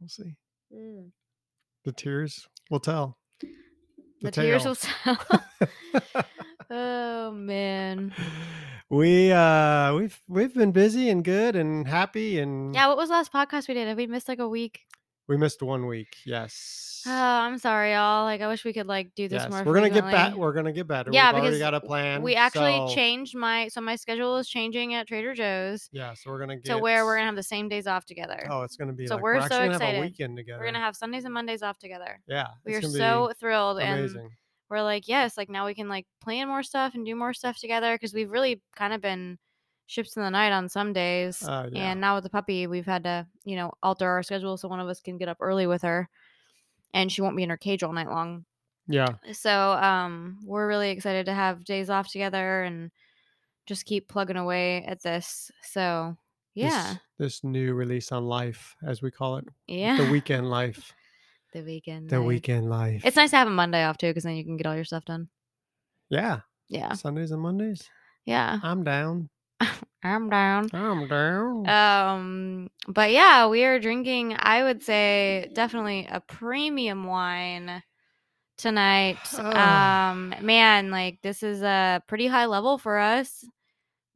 We'll 0.00 0.08
see. 0.08 0.34
Mm. 0.74 1.10
The 1.84 1.92
tears 1.92 2.48
will 2.70 2.80
tell. 2.80 3.18
The 4.24 4.30
tears 4.30 4.64
will 4.64 4.74
tell 4.76 5.18
oh 6.70 7.30
man 7.32 8.12
we 8.90 9.32
uh 9.32 9.94
we've 9.94 10.20
we've 10.28 10.54
been 10.54 10.72
busy 10.72 11.08
and 11.10 11.24
good 11.24 11.56
and 11.56 11.86
happy 11.86 12.38
and 12.38 12.74
Yeah, 12.74 12.88
what 12.88 12.96
was 12.96 13.08
the 13.08 13.14
last 13.14 13.32
podcast 13.32 13.68
we 13.68 13.74
did? 13.74 13.88
Have 13.88 13.96
we 13.96 14.06
missed 14.06 14.28
like 14.28 14.38
a 14.38 14.48
week? 14.48 14.86
We 15.28 15.36
missed 15.36 15.62
one 15.62 15.86
week. 15.86 16.16
Yes. 16.26 17.02
Oh, 17.06 17.10
I'm 17.10 17.58
sorry, 17.58 17.92
y'all. 17.92 18.24
Like, 18.24 18.40
I 18.40 18.48
wish 18.48 18.64
we 18.64 18.72
could 18.72 18.86
like 18.86 19.14
do 19.14 19.28
this 19.28 19.42
yes. 19.42 19.50
more. 19.50 19.62
We're 19.62 19.74
gonna 19.74 19.90
get 19.90 20.10
back. 20.10 20.34
We're 20.34 20.52
gonna 20.52 20.72
get 20.72 20.86
better. 20.86 21.10
Yeah, 21.12 21.30
We've 21.30 21.40
already 21.40 21.58
because 21.58 21.58
got 21.58 21.74
a 21.74 21.80
plan. 21.80 22.22
We 22.22 22.34
actually 22.34 22.76
so- 22.76 22.94
changed 22.94 23.36
my 23.36 23.68
so 23.68 23.80
my 23.80 23.96
schedule 23.96 24.36
is 24.38 24.48
changing 24.48 24.94
at 24.94 25.06
Trader 25.06 25.34
Joe's 25.34 25.88
Yeah, 25.92 26.14
so 26.14 26.30
we're 26.30 26.40
gonna 26.40 26.56
get 26.56 26.64
to 26.66 26.78
where 26.78 27.04
we're 27.04 27.16
gonna 27.16 27.26
have 27.26 27.36
the 27.36 27.42
same 27.42 27.68
days 27.68 27.86
off 27.86 28.06
together. 28.06 28.46
Oh, 28.50 28.62
it's 28.62 28.76
gonna 28.76 28.92
be 28.92 29.06
So 29.06 29.14
like 29.16 29.22
we're 29.22 29.34
we're, 29.34 29.48
so 29.48 29.62
excited. 29.62 29.98
a 29.98 30.00
weekend 30.00 30.36
together. 30.36 30.60
we're 30.60 30.66
gonna 30.66 30.78
have 30.78 30.96
Sundays 30.96 31.24
and 31.24 31.34
Mondays 31.34 31.62
off 31.62 31.78
together. 31.78 32.20
yeah. 32.26 32.46
We 32.64 32.74
are 32.74 32.82
so 32.82 33.32
thrilled, 33.38 33.80
and 33.80 34.10
we're 34.70 34.82
like, 34.82 35.06
yes, 35.06 35.36
like 35.36 35.50
now 35.50 35.66
we 35.66 35.74
can 35.74 35.88
like 35.88 36.06
plan 36.22 36.48
more 36.48 36.62
stuff 36.62 36.94
and 36.94 37.04
do 37.04 37.14
more 37.14 37.34
stuff 37.34 37.58
together 37.58 37.94
because 37.94 38.14
we've 38.14 38.30
really 38.30 38.62
kind 38.76 38.92
of 38.94 39.00
been 39.02 39.38
ships 39.86 40.16
in 40.16 40.22
the 40.22 40.30
night 40.30 40.52
on 40.52 40.68
some 40.68 40.92
days. 40.92 41.42
Uh, 41.42 41.68
yeah. 41.72 41.90
And 41.90 42.00
now 42.00 42.14
with 42.14 42.24
the 42.24 42.30
puppy, 42.30 42.66
we've 42.66 42.86
had 42.86 43.04
to, 43.04 43.26
you 43.44 43.56
know, 43.56 43.72
alter 43.82 44.08
our 44.08 44.22
schedule 44.22 44.56
so 44.56 44.68
one 44.68 44.80
of 44.80 44.88
us 44.88 45.00
can 45.00 45.18
get 45.18 45.28
up 45.28 45.38
early 45.40 45.66
with 45.66 45.82
her 45.82 46.08
and 46.92 47.10
she 47.10 47.20
won't 47.22 47.36
be 47.36 47.42
in 47.42 47.50
her 47.50 47.56
cage 47.56 47.82
all 47.82 47.92
night 47.92 48.08
long. 48.08 48.44
Yeah. 48.86 49.14
So 49.32 49.72
um 49.72 50.38
we're 50.44 50.68
really 50.68 50.90
excited 50.90 51.26
to 51.26 51.34
have 51.34 51.64
days 51.64 51.90
off 51.90 52.08
together 52.08 52.62
and 52.62 52.90
just 53.66 53.86
keep 53.86 54.08
plugging 54.08 54.36
away 54.36 54.84
at 54.84 55.02
this. 55.02 55.50
So 55.62 56.16
yeah. 56.54 56.94
This, 57.18 57.40
this 57.40 57.44
new 57.44 57.74
release 57.74 58.12
on 58.12 58.24
life, 58.24 58.76
as 58.86 59.02
we 59.02 59.10
call 59.10 59.36
it, 59.36 59.44
yeah. 59.66 59.96
the 59.96 60.10
weekend 60.10 60.48
life. 60.48 60.92
the 61.52 61.62
weekend. 61.62 62.08
The 62.10 62.18
night. 62.18 62.26
weekend 62.26 62.70
life. 62.70 63.02
It's 63.04 63.16
nice 63.16 63.30
to 63.30 63.36
have 63.36 63.48
a 63.48 63.50
Monday 63.50 63.82
off 63.84 63.98
too, 63.98 64.08
because 64.08 64.24
then 64.24 64.36
you 64.36 64.44
can 64.44 64.56
get 64.56 64.66
all 64.66 64.76
your 64.76 64.84
stuff 64.84 65.04
done. 65.04 65.28
Yeah. 66.10 66.40
Yeah. 66.68 66.92
Sundays 66.92 67.32
and 67.32 67.42
Mondays. 67.42 67.88
Yeah. 68.24 68.58
I'm 68.62 68.84
down. 68.84 69.28
I'm 70.02 70.28
down. 70.30 70.68
I'm 70.72 71.08
down. 71.08 71.68
Um, 71.68 72.70
but 72.88 73.10
yeah, 73.12 73.46
we 73.46 73.64
are 73.64 73.78
drinking, 73.78 74.36
I 74.38 74.62
would 74.62 74.82
say, 74.82 75.50
definitely 75.54 76.06
a 76.10 76.20
premium 76.20 77.04
wine 77.04 77.82
tonight. 78.58 79.18
Um, 79.38 80.34
man, 80.40 80.90
like 80.90 81.20
this 81.22 81.42
is 81.42 81.62
a 81.62 82.02
pretty 82.06 82.26
high 82.26 82.46
level 82.46 82.78
for 82.78 82.98
us. 82.98 83.44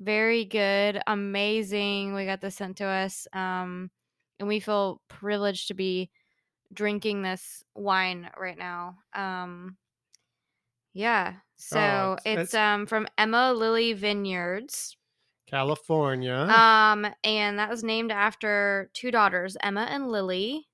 Very 0.00 0.45
good, 0.45 1.00
amazing. 1.07 2.14
We 2.14 2.25
got 2.26 2.40
this 2.40 2.55
sent 2.57 2.76
to 2.78 2.85
us. 2.85 3.26
Um, 3.33 3.90
and 4.38 4.47
we 4.47 4.61
feel 4.61 5.00
privileged 5.09 5.69
to 5.69 5.75
be 5.75 6.11
drinking 6.73 7.23
this 7.23 7.64
wine 7.75 8.31
right 8.38 8.59
now. 8.59 8.99
Um, 9.14 9.76
yeah. 10.93 11.35
So 11.57 11.78
Oh, 11.81 12.12
it's- 12.25 12.45
it's, 12.45 12.55
it's- 12.55 12.55
um 12.55 12.87
from 12.87 13.09
EmmaLily 13.19 13.97
Vineyards. 13.97 14.97
California. 15.49 16.35
Um, 16.35 17.07
and 17.25 17.59
that 17.59 17.71
was 17.71 17.83
named 17.83 18.12
after 18.12 18.90
two 18.93 19.11
daughters, 19.11 19.57
Emma 19.62 19.87
and 19.90 20.09
Lily. 20.09 20.67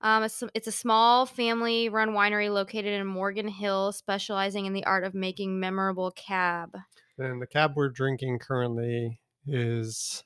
Um, 0.00 0.22
it's, 0.22 0.42
it's 0.54 0.68
a 0.68 0.72
small 0.72 1.26
family 1.26 1.88
run 1.88 2.10
winery 2.10 2.52
located 2.52 2.86
in 2.86 3.06
Morgan 3.06 3.48
Hill, 3.48 3.92
specializing 3.92 4.66
in 4.66 4.72
the 4.72 4.84
art 4.84 5.04
of 5.04 5.14
making 5.14 5.58
memorable 5.58 6.10
cab. 6.12 6.76
and 7.18 7.42
the 7.42 7.46
cab 7.46 7.72
we're 7.74 7.88
drinking 7.88 8.38
currently 8.38 9.20
is 9.46 10.22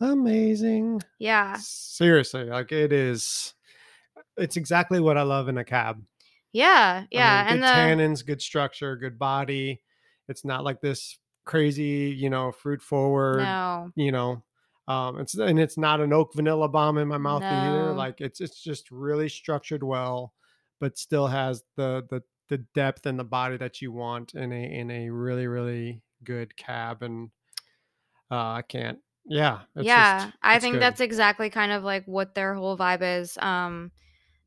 amazing. 0.00 1.02
Yeah. 1.18 1.56
Seriously, 1.60 2.44
like 2.44 2.72
it 2.72 2.92
is. 2.92 3.54
It's 4.36 4.56
exactly 4.56 4.98
what 4.98 5.16
I 5.16 5.22
love 5.22 5.48
in 5.48 5.58
a 5.58 5.64
cab. 5.64 6.02
Yeah, 6.52 7.04
yeah, 7.10 7.46
I 7.48 7.54
mean, 7.54 7.62
and 7.64 7.96
good 7.96 7.98
the 7.98 8.04
tannins, 8.04 8.26
good 8.26 8.42
structure, 8.42 8.96
good 8.96 9.18
body. 9.18 9.82
It's 10.28 10.44
not 10.44 10.62
like 10.62 10.80
this 10.80 11.18
crazy, 11.44 12.14
you 12.16 12.30
know, 12.30 12.52
fruit 12.52 12.82
forward, 12.82 13.38
no, 13.38 13.90
you 13.96 14.12
know. 14.12 14.42
Um, 14.86 15.18
it's 15.18 15.34
and 15.34 15.58
it's 15.58 15.78
not 15.78 16.00
an 16.00 16.12
oak 16.12 16.34
vanilla 16.34 16.68
bomb 16.68 16.98
in 16.98 17.08
my 17.08 17.18
mouth 17.18 17.42
either. 17.42 17.92
Like 17.92 18.20
it's 18.20 18.40
it's 18.40 18.62
just 18.62 18.90
really 18.90 19.28
structured 19.28 19.82
well, 19.82 20.34
but 20.80 20.98
still 20.98 21.26
has 21.26 21.64
the 21.76 22.04
the 22.10 22.22
the 22.48 22.58
depth 22.74 23.06
and 23.06 23.18
the 23.18 23.24
body 23.24 23.56
that 23.56 23.80
you 23.80 23.92
want 23.92 24.34
in 24.34 24.52
a 24.52 24.62
in 24.62 24.90
a 24.90 25.10
really 25.10 25.46
really 25.46 26.02
good 26.22 26.56
cab. 26.56 27.02
And 27.02 27.30
uh, 28.30 28.52
I 28.52 28.62
can't. 28.62 28.98
Yeah, 29.26 29.60
it's 29.74 29.86
yeah, 29.86 30.26
just 30.26 30.36
I 30.42 30.58
think 30.58 30.74
good. 30.74 30.82
that's 30.82 31.00
exactly 31.00 31.48
kind 31.48 31.72
of 31.72 31.82
like 31.82 32.04
what 32.04 32.34
their 32.34 32.54
whole 32.54 32.76
vibe 32.76 33.20
is. 33.20 33.38
Um, 33.38 33.90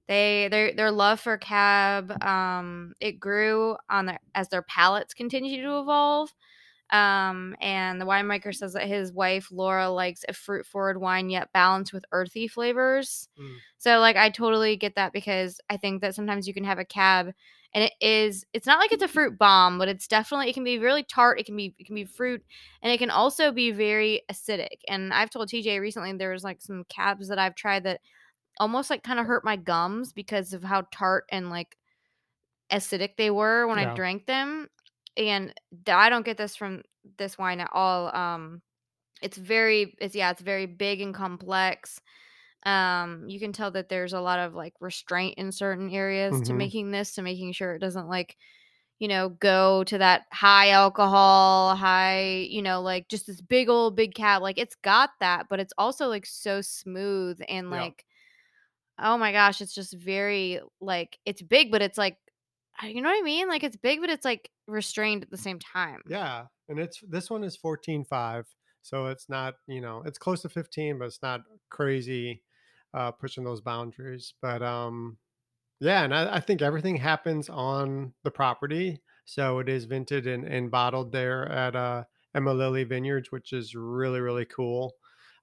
they 0.07 0.47
their 0.49 0.73
their 0.73 0.91
love 0.91 1.19
for 1.19 1.37
cab, 1.37 2.23
um, 2.23 2.93
it 2.99 3.19
grew 3.19 3.75
on 3.89 4.05
their 4.05 4.19
as 4.35 4.49
their 4.49 4.61
palates 4.61 5.13
continue 5.13 5.63
to 5.63 5.79
evolve. 5.79 6.31
Um, 6.91 7.55
and 7.59 7.99
the 7.99 8.05
winemaker 8.05 8.55
says 8.55 8.73
that 8.73 8.87
his 8.87 9.11
wife 9.11 9.49
Laura 9.51 9.89
likes 9.89 10.23
a 10.27 10.33
fruit 10.33 10.65
forward 10.65 11.01
wine 11.01 11.29
yet 11.29 11.51
balanced 11.53 11.91
with 11.91 12.05
earthy 12.11 12.47
flavors. 12.47 13.27
Mm. 13.39 13.55
So 13.77 13.99
like 13.99 14.15
I 14.15 14.29
totally 14.29 14.77
get 14.77 14.95
that 14.95 15.11
because 15.11 15.59
I 15.69 15.77
think 15.77 16.01
that 16.01 16.15
sometimes 16.15 16.47
you 16.47 16.53
can 16.53 16.63
have 16.63 16.79
a 16.79 16.85
cab 16.85 17.33
and 17.73 17.83
it 17.83 17.93
is 17.99 18.45
it's 18.53 18.65
not 18.65 18.79
like 18.79 18.93
it's 18.93 19.03
a 19.03 19.07
fruit 19.07 19.37
bomb, 19.37 19.77
but 19.77 19.89
it's 19.89 20.07
definitely 20.07 20.49
it 20.49 20.53
can 20.53 20.63
be 20.63 20.79
really 20.79 21.03
tart, 21.03 21.39
it 21.39 21.45
can 21.45 21.57
be 21.57 21.75
it 21.77 21.85
can 21.85 21.95
be 21.95 22.05
fruit 22.05 22.41
and 22.81 22.91
it 22.91 22.99
can 22.99 23.09
also 23.09 23.51
be 23.51 23.71
very 23.71 24.21
acidic. 24.31 24.79
And 24.87 25.13
I've 25.13 25.29
told 25.29 25.49
TJ 25.49 25.81
recently 25.81 26.13
there's 26.13 26.43
like 26.43 26.61
some 26.61 26.85
cabs 26.87 27.27
that 27.27 27.39
I've 27.39 27.55
tried 27.55 27.83
that 27.83 27.99
almost 28.59 28.89
like 28.89 29.03
kind 29.03 29.19
of 29.19 29.25
hurt 29.25 29.43
my 29.43 29.57
gums 29.57 30.13
because 30.13 30.53
of 30.53 30.63
how 30.63 30.85
tart 30.91 31.25
and 31.31 31.49
like 31.49 31.77
acidic 32.71 33.17
they 33.17 33.29
were 33.29 33.67
when 33.67 33.79
I 33.79 33.93
drank 33.93 34.25
them. 34.25 34.67
And 35.17 35.53
th- 35.85 35.95
I 35.97 36.09
don't 36.09 36.25
get 36.25 36.37
this 36.37 36.55
from 36.55 36.83
this 37.17 37.37
wine 37.37 37.61
at 37.61 37.71
all. 37.73 38.15
Um 38.15 38.61
it's 39.21 39.37
very 39.37 39.95
it's 40.01 40.15
yeah, 40.15 40.31
it's 40.31 40.41
very 40.41 40.65
big 40.67 41.01
and 41.01 41.13
complex. 41.15 42.01
Um 42.65 43.25
you 43.29 43.39
can 43.39 43.53
tell 43.53 43.71
that 43.71 43.89
there's 43.89 44.13
a 44.13 44.21
lot 44.21 44.39
of 44.39 44.55
like 44.55 44.73
restraint 44.81 45.35
in 45.37 45.51
certain 45.51 45.89
areas 45.91 46.41
to 46.43 46.53
Mhm. 46.53 46.55
making 46.55 46.91
this 46.91 47.15
to 47.15 47.21
making 47.21 47.53
sure 47.53 47.75
it 47.75 47.79
doesn't 47.79 48.09
like 48.09 48.37
you 48.99 49.07
know 49.07 49.29
go 49.29 49.83
to 49.85 49.97
that 49.99 50.23
high 50.31 50.71
alcohol 50.71 51.75
high 51.75 52.47
you 52.49 52.61
know 52.61 52.81
like 52.81 53.09
just 53.09 53.27
this 53.27 53.41
big 53.41 53.69
old 53.69 53.95
big 53.95 54.15
cab 54.15 54.41
like 54.41 54.57
it's 54.57 54.75
got 54.83 55.11
that 55.21 55.47
but 55.49 55.59
it's 55.59 55.73
also 55.77 56.07
like 56.07 56.25
so 56.25 56.61
smooth 56.61 57.39
and 57.49 57.69
Yeah. 57.69 57.89
like 57.89 58.05
oh 58.99 59.17
my 59.17 59.31
gosh 59.31 59.61
it's 59.61 59.73
just 59.73 59.93
very 59.93 60.59
like 60.81 61.19
it's 61.25 61.41
big 61.41 61.71
but 61.71 61.81
it's 61.81 61.97
like 61.97 62.17
you 62.83 63.01
know 63.01 63.09
what 63.09 63.19
i 63.19 63.21
mean 63.21 63.47
like 63.47 63.63
it's 63.63 63.75
big 63.75 63.99
but 64.01 64.09
it's 64.09 64.25
like 64.25 64.51
restrained 64.67 65.23
at 65.23 65.29
the 65.31 65.37
same 65.37 65.59
time 65.59 66.01
Yeah, 66.05 66.47
and 66.69 66.79
it's 66.79 67.01
this 67.01 67.29
one 67.29 67.43
is 67.43 67.55
fourteen 67.57 68.05
five, 68.05 68.47
so 68.81 69.07
it's 69.07 69.29
not 69.29 69.55
you 69.67 69.81
know 69.81 70.03
it's 70.05 70.17
close 70.17 70.41
to 70.43 70.49
fifteen, 70.49 70.99
but 70.99 71.05
it's 71.05 71.21
not 71.21 71.41
crazy 71.69 72.43
uh, 72.93 73.11
pushing 73.11 73.43
those 73.43 73.61
boundaries. 73.61 74.33
But 74.41 74.61
um, 74.63 75.17
yeah, 75.81 76.03
and 76.05 76.15
I, 76.15 76.37
I 76.37 76.41
think 76.41 76.61
everything 76.63 76.97
happens 76.97 77.49
on 77.49 78.15
the 78.23 78.31
property, 78.31 79.01
so 79.25 79.59
it 79.59 79.69
is 79.69 79.87
vinted 79.87 80.27
and, 80.33 80.45
and 80.45 80.71
bottled 80.71 81.13
there 81.13 81.47
at 81.49 81.75
uh, 81.75 82.05
EmmaLily 82.35 82.87
Vineyards, 82.89 83.31
which 83.31 83.53
is 83.53 83.75
really 83.75 84.21
really 84.21 84.45
cool. 84.45 84.95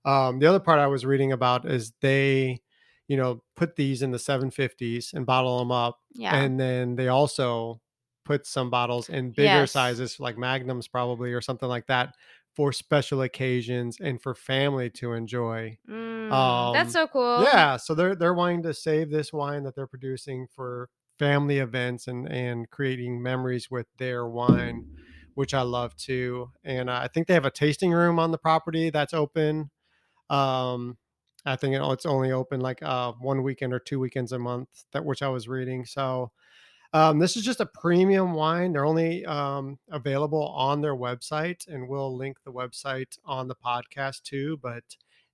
Um, 0.06 0.40
the 0.40 0.46
other 0.48 0.60
part 0.60 0.80
I 0.80 0.88
was 0.88 1.06
reading 1.06 1.32
about 1.32 1.70
is 1.70 1.92
they, 2.02 2.62
you 3.08 3.16
know, 3.16 3.42
put 3.56 3.76
these 3.76 4.02
in 4.02 4.10
the 4.12 4.18
750s 4.18 5.12
and 5.12 5.26
bottle 5.26 5.58
them 5.58 5.72
up 5.72 6.00
yeah. 6.14 6.34
and 6.36 6.58
then 6.58 6.96
they 6.96 7.08
also 7.08 7.80
put 8.24 8.46
some 8.46 8.70
bottles 8.70 9.08
in 9.10 9.32
bigger 9.32 9.44
Yes. 9.44 9.72
sizes 9.72 10.18
like 10.18 10.38
magnums 10.38 10.88
probably 10.88 11.32
or 11.32 11.40
something 11.42 11.68
like 11.68 11.86
that 11.88 12.14
for 12.56 12.72
special 12.72 13.20
occasions 13.22 13.98
and 14.00 14.22
for 14.22 14.34
family 14.34 14.88
to 14.88 15.12
enjoy. 15.12 15.76
Mm, 15.88 16.32
um 16.32 16.72
that's 16.72 16.92
so 16.92 17.06
cool. 17.06 17.42
yeah 17.44 17.76
so 17.76 17.94
they're 17.94 18.14
they're 18.16 18.32
wanting 18.34 18.62
to 18.62 18.72
save 18.72 19.10
this 19.10 19.32
wine 19.32 19.62
that 19.64 19.74
they're 19.74 19.86
producing 19.86 20.46
for 20.46 20.88
family 21.18 21.58
events 21.58 22.08
and 22.08 22.26
and 22.32 22.70
creating 22.70 23.22
memories 23.22 23.70
with 23.70 23.86
their 23.98 24.26
wine 24.26 24.86
which 25.34 25.52
i 25.52 25.60
love 25.62 25.94
too 25.96 26.50
and 26.64 26.90
i 26.90 27.06
think 27.08 27.26
they 27.26 27.34
have 27.34 27.44
a 27.44 27.50
tasting 27.50 27.92
room 27.92 28.18
on 28.18 28.30
the 28.30 28.38
property 28.38 28.88
that's 28.90 29.12
open. 29.14 29.70
Um 30.30 30.98
i 31.46 31.56
think 31.56 31.74
it's 31.74 32.06
only 32.06 32.32
open 32.32 32.60
like 32.60 32.82
uh 32.82 33.12
one 33.20 33.42
weekend 33.42 33.72
or 33.72 33.78
two 33.78 33.98
weekends 34.00 34.32
a 34.32 34.38
month 34.38 34.68
that 34.92 35.04
which 35.04 35.22
i 35.22 35.28
was 35.28 35.48
reading 35.48 35.84
so 35.84 36.30
um, 36.94 37.18
this 37.18 37.36
is 37.36 37.42
just 37.42 37.58
a 37.58 37.66
premium 37.66 38.34
wine. 38.34 38.72
They're 38.72 38.84
only 38.84 39.26
um, 39.26 39.80
available 39.90 40.46
on 40.50 40.80
their 40.80 40.94
website, 40.94 41.66
and 41.66 41.88
we'll 41.88 42.16
link 42.16 42.36
the 42.44 42.52
website 42.52 43.18
on 43.24 43.48
the 43.48 43.56
podcast 43.56 44.22
too. 44.22 44.60
But 44.62 44.84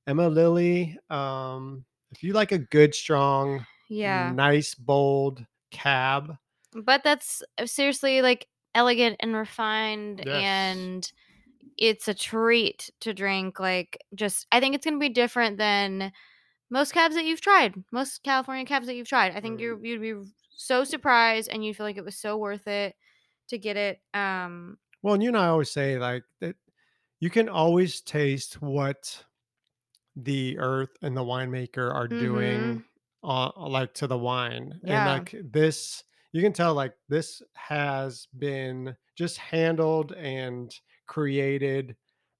EmmaLily, 0.08 0.96
um, 1.12 1.84
if 2.12 2.22
you 2.22 2.32
like 2.32 2.52
a 2.52 2.58
good, 2.58 2.94
strong, 2.94 3.66
yeah 3.90 4.32
nice, 4.32 4.74
bold 4.74 5.44
cab, 5.70 6.34
but 6.72 7.04
that's 7.04 7.42
uh, 7.58 7.66
seriously 7.66 8.22
like 8.22 8.46
elegant 8.74 9.16
and 9.20 9.34
refined 9.36 10.22
Yes. 10.24 10.44
and 10.44 11.12
it's 11.80 12.08
a 12.08 12.14
treat 12.14 12.90
to 13.00 13.14
drink 13.14 13.60
like 13.60 13.98
just 14.14 14.46
i 14.52 14.60
think 14.60 14.74
it's 14.74 14.84
going 14.86 14.94
to 14.96 15.00
be 15.00 15.08
different 15.10 15.58
than 15.58 16.12
most 16.70 16.92
cabs 16.92 17.14
that 17.14 17.24
you've 17.24 17.40
tried 17.40 17.74
most 17.92 18.22
california 18.22 18.64
cabs 18.66 18.86
that 18.86 18.94
you've 18.96 19.08
tried 19.08 19.34
i 19.36 19.40
think 19.40 19.60
Mm. 19.60 19.60
you're 19.60 19.84
you'd 19.84 20.00
be 20.02 20.14
so 20.56 20.84
surprised 20.84 21.48
and 21.50 21.64
you 21.64 21.74
feel 21.74 21.86
like 21.86 21.96
it 21.98 22.04
was 22.04 22.16
so 22.18 22.36
worth 22.38 22.66
it 22.68 22.96
to 23.48 23.58
get 23.58 23.76
it 23.76 24.00
um 24.14 24.78
well, 25.02 25.14
and 25.14 25.22
you 25.22 25.28
and 25.30 25.36
I 25.38 25.46
always 25.48 25.70
say 25.70 25.98
like 25.98 26.24
that 26.40 26.56
you 27.20 27.30
can 27.30 27.48
always 27.48 28.00
taste 28.00 28.60
what 28.62 29.24
the 30.16 30.58
earth 30.58 30.96
and 31.02 31.16
the 31.16 31.22
winemaker 31.24 31.92
are 31.94 32.08
doing 32.08 32.82
uh, 33.22 33.50
like 33.68 33.94
to 33.94 34.06
the 34.06 34.18
wine 34.18 34.80
and 34.88 35.04
Yeah. 35.04 35.04
like 35.04 35.34
this 35.44 36.04
you 36.32 36.42
can 36.42 36.52
tell 36.52 36.74
like 36.74 36.94
this 37.08 37.42
has 37.54 38.26
been 38.38 38.96
just 39.16 39.38
handled 39.38 40.12
and 40.12 40.74
created 41.10 41.96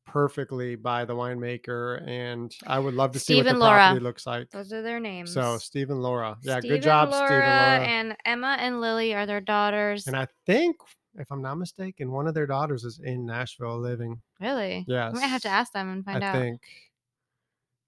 perfectly 0.07 0.77
by 0.77 1.05
the 1.05 1.13
winemaker 1.15 2.03
and 2.09 2.53
i 2.67 2.79
would 2.79 2.95
love 2.95 3.11
to 3.13 3.19
see 3.19 3.35
what 3.37 3.43
Steve 3.47 3.53
the 3.55 3.59
Laura. 3.59 3.79
property 3.79 4.01
looks 4.05 4.27
like. 4.27 4.49
Those 4.51 4.73
are 4.73 4.81
their 4.83 4.99
names 5.01 5.33
so 5.35 5.59
steve 5.59 5.91
and 5.91 6.01
laura. 6.03 6.37
Yeah 6.43 6.61
Steve 6.61 6.71
good 6.71 6.83
job 6.83 7.11
Laura, 7.11 7.27
steve 7.29 7.43
and 7.43 7.79
laura. 7.79 7.89
and 7.91 8.17
emma 8.25 8.57
and 8.61 8.81
lily 8.81 9.13
are 9.15 9.27
their 9.27 9.41
daughters. 9.41 10.07
And 10.07 10.17
i 10.17 10.27
think 10.47 10.77
if 11.17 11.27
i'm 11.33 11.43
not 11.43 11.57
mistaken 11.57 12.11
one 12.13 12.27
of 12.29 12.35
their 12.35 12.47
daughters 12.47 12.85
is 12.85 13.01
in 13.05 13.27
nashville 13.27 13.79
living. 13.81 14.21
Really? 14.41 14.85
Yeah. 14.89 15.09
i 15.09 15.13
might 15.13 15.27
have 15.27 15.43
to 15.43 15.49
ask 15.49 15.73
them 15.73 15.91
and 15.91 16.05
find 16.05 16.25
i 16.25 16.29
out. 16.29 16.35
think. 16.37 16.61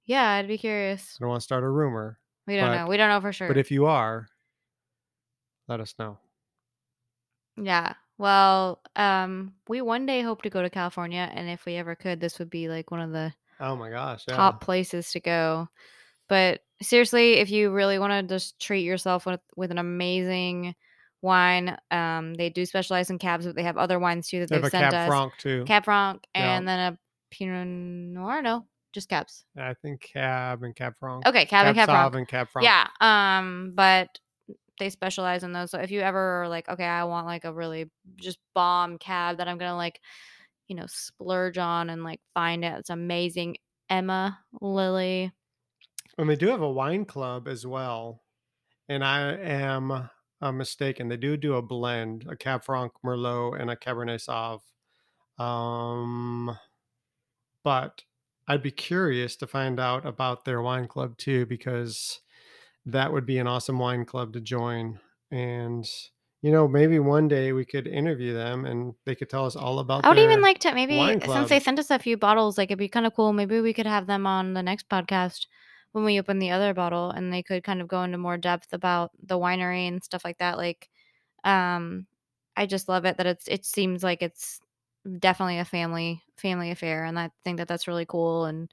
Yeah 0.06 0.28
i'd 0.32 0.48
be 0.48 0.58
curious. 0.58 1.16
I 1.18 1.22
don't 1.22 1.30
want 1.30 1.40
to 1.40 1.44
start 1.44 1.62
a 1.64 1.68
rumor 1.70 2.18
we 2.46 2.56
don't 2.56 2.70
but- 2.70 2.76
know. 2.82 2.86
We 2.88 2.96
don't 2.96 3.08
know 3.08 3.20
for 3.20 3.32
sure. 3.32 3.46
but 3.48 3.56
if 3.56 3.70
you 3.70 3.86
are 3.86 4.26
let 5.68 5.80
us 5.80 5.94
know. 5.98 6.18
Yeah. 7.56 7.94
Well, 8.22 8.80
um, 8.94 9.54
we 9.66 9.82
one 9.82 10.06
day 10.06 10.20
hope 10.22 10.42
to 10.42 10.48
go 10.50 10.62
to 10.62 10.70
California, 10.70 11.28
and 11.34 11.50
if 11.50 11.66
we 11.66 11.74
ever 11.74 11.96
could, 11.96 12.20
this 12.20 12.38
would 12.38 12.50
be 12.50 12.68
like 12.68 12.92
one 12.92 13.00
of 13.00 13.10
the 13.10 13.34
oh 13.58 13.74
my 13.74 13.90
gosh 13.90 14.22
yeah. 14.28 14.36
top 14.36 14.60
places 14.60 15.10
to 15.10 15.18
go. 15.18 15.68
But 16.28 16.60
seriously, 16.80 17.32
if 17.38 17.50
you 17.50 17.72
really 17.72 17.98
want 17.98 18.12
to 18.12 18.32
just 18.32 18.60
treat 18.60 18.84
yourself 18.84 19.26
with 19.26 19.40
with 19.56 19.72
an 19.72 19.78
amazing 19.78 20.76
wine, 21.20 21.76
um, 21.90 22.34
they 22.34 22.48
do 22.48 22.64
specialize 22.64 23.10
in 23.10 23.18
cabs, 23.18 23.44
but 23.44 23.56
they 23.56 23.64
have 23.64 23.76
other 23.76 23.98
wines 23.98 24.28
too 24.28 24.38
that 24.38 24.48
they 24.48 24.54
they've 24.54 24.62
have 24.62 24.68
a 24.68 24.70
sent 24.70 24.92
cab 24.92 24.94
us. 24.94 25.08
franc 25.08 25.32
too 25.38 25.64
Cab 25.64 25.84
Franc, 25.84 26.24
Yeah. 26.32 26.56
and 26.56 26.68
then 26.68 26.92
a 26.92 26.98
Pinot 27.32 27.66
Noir. 27.66 28.40
No, 28.40 28.66
just 28.92 29.08
cabs. 29.08 29.44
I 29.58 29.74
think 29.74 30.00
cab 30.00 30.62
and 30.62 30.76
cab 30.76 30.94
franc. 31.00 31.26
Okay, 31.26 31.44
cab, 31.46 31.66
and 31.66 31.74
cab 31.74 31.88
Franc. 31.88 32.14
and 32.14 32.28
cab 32.28 32.48
franc. 32.50 32.66
Yeah. 32.66 32.86
Um, 33.00 33.72
but 33.74 34.16
they 34.82 34.90
specialize 34.90 35.44
in 35.44 35.52
those. 35.52 35.70
So 35.70 35.78
if 35.78 35.92
you 35.92 36.00
ever 36.00 36.42
are 36.42 36.48
like, 36.48 36.68
okay, 36.68 36.84
I 36.84 37.04
want 37.04 37.26
like 37.26 37.44
a 37.44 37.52
really 37.52 37.88
just 38.16 38.38
bomb 38.52 38.98
cab 38.98 39.38
that 39.38 39.46
I'm 39.46 39.56
gonna 39.56 39.76
like, 39.76 40.00
you 40.66 40.74
know, 40.74 40.86
splurge 40.88 41.56
on 41.56 41.88
and 41.88 42.02
like 42.02 42.20
find 42.34 42.64
it. 42.64 42.78
It's 42.80 42.90
amazing. 42.90 43.58
Emma 43.88 44.40
Lily. 44.60 45.30
And 46.18 46.28
they 46.28 46.34
do 46.34 46.48
have 46.48 46.62
a 46.62 46.70
wine 46.70 47.04
club 47.04 47.46
as 47.46 47.64
well. 47.64 48.22
And 48.88 49.04
I 49.04 49.34
am 49.34 50.10
uh, 50.40 50.52
mistaken. 50.52 51.08
They 51.08 51.16
do 51.16 51.36
do 51.36 51.54
a 51.54 51.62
blend, 51.62 52.26
a 52.28 52.36
Cab 52.36 52.64
Franc 52.64 52.92
Merlot 53.04 53.60
and 53.60 53.70
a 53.70 53.76
Cabernet 53.76 54.26
Sauv. 54.26 54.62
Um, 55.42 56.58
but 57.62 58.02
I'd 58.48 58.62
be 58.62 58.72
curious 58.72 59.36
to 59.36 59.46
find 59.46 59.78
out 59.78 60.04
about 60.04 60.44
their 60.44 60.60
wine 60.60 60.88
club 60.88 61.16
too, 61.18 61.46
because 61.46 62.20
that 62.86 63.12
would 63.12 63.26
be 63.26 63.38
an 63.38 63.46
awesome 63.46 63.78
wine 63.78 64.04
club 64.04 64.32
to 64.34 64.40
join. 64.40 64.98
And 65.30 65.88
you 66.42 66.50
know, 66.50 66.66
maybe 66.66 66.98
one 66.98 67.28
day 67.28 67.52
we 67.52 67.64
could 67.64 67.86
interview 67.86 68.34
them 68.34 68.64
and 68.64 68.94
they 69.06 69.14
could 69.14 69.30
tell 69.30 69.46
us 69.46 69.54
all 69.54 69.78
about. 69.78 70.04
I 70.04 70.08
would 70.08 70.18
even 70.18 70.40
like 70.40 70.58
to 70.60 70.74
maybe 70.74 70.98
since 71.24 71.48
they 71.48 71.60
sent 71.60 71.78
us 71.78 71.90
a 71.90 71.98
few 72.00 72.16
bottles, 72.16 72.58
like 72.58 72.70
it'd 72.70 72.78
be 72.78 72.88
kind 72.88 73.06
of 73.06 73.14
cool. 73.14 73.32
Maybe 73.32 73.60
we 73.60 73.72
could 73.72 73.86
have 73.86 74.06
them 74.08 74.26
on 74.26 74.52
the 74.54 74.62
next 74.62 74.88
podcast. 74.88 75.46
when 75.92 76.04
we 76.04 76.18
open 76.18 76.38
the 76.38 76.50
other 76.50 76.74
bottle 76.74 77.10
and 77.10 77.32
they 77.32 77.42
could 77.42 77.62
kind 77.62 77.80
of 77.80 77.86
go 77.88 78.02
into 78.02 78.18
more 78.18 78.38
depth 78.38 78.72
about 78.72 79.10
the 79.22 79.38
winery 79.38 79.86
and 79.86 80.02
stuff 80.02 80.24
like 80.24 80.38
that 80.38 80.56
like 80.56 80.88
um 81.44 82.06
i 82.56 82.64
just 82.64 82.88
love 82.88 83.04
it 83.04 83.18
that 83.18 83.26
it's 83.26 83.46
it 83.46 83.64
seems 83.66 84.02
like 84.02 84.22
it's 84.22 84.58
definitely 85.18 85.58
a 85.58 85.64
family 85.66 86.22
family 86.38 86.70
affair 86.70 87.04
and 87.04 87.18
i 87.18 87.28
think 87.44 87.58
that 87.58 87.68
that's 87.68 87.86
really 87.88 88.06
cool 88.06 88.46
and 88.46 88.70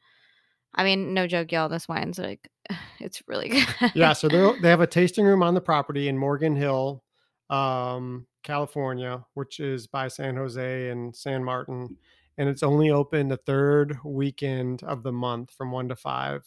i 0.75 0.83
mean 0.85 1.13
no 1.13 1.27
joke 1.27 1.51
y'all 1.51 1.67
this 1.67 1.87
wine's 1.89 2.17
like 2.19 2.49
it's 2.99 3.21
really 3.27 3.49
good 3.49 3.67
yeah, 3.95 4.13
so 4.13 4.27
they 4.27 4.59
they 4.61 4.69
have 4.69 4.81
a 4.81 4.87
tasting 4.99 5.25
room 5.25 5.43
on 5.43 5.53
the 5.53 5.61
property 5.61 6.07
in 6.07 6.17
Morgan 6.17 6.55
Hill, 6.55 7.03
um, 7.49 8.27
California, 8.43 9.25
which 9.33 9.59
is 9.59 9.87
by 9.87 10.07
San 10.07 10.35
Jose 10.35 10.89
and 10.89 11.15
San 11.15 11.43
Martin, 11.43 11.97
and 12.37 12.49
it's 12.49 12.63
only 12.63 12.91
open 12.91 13.27
the 13.27 13.37
third 13.37 13.97
weekend 14.03 14.83
of 14.83 15.03
the 15.03 15.11
month 15.11 15.51
from 15.51 15.71
one 15.71 15.89
to 15.89 15.95
five. 15.95 16.43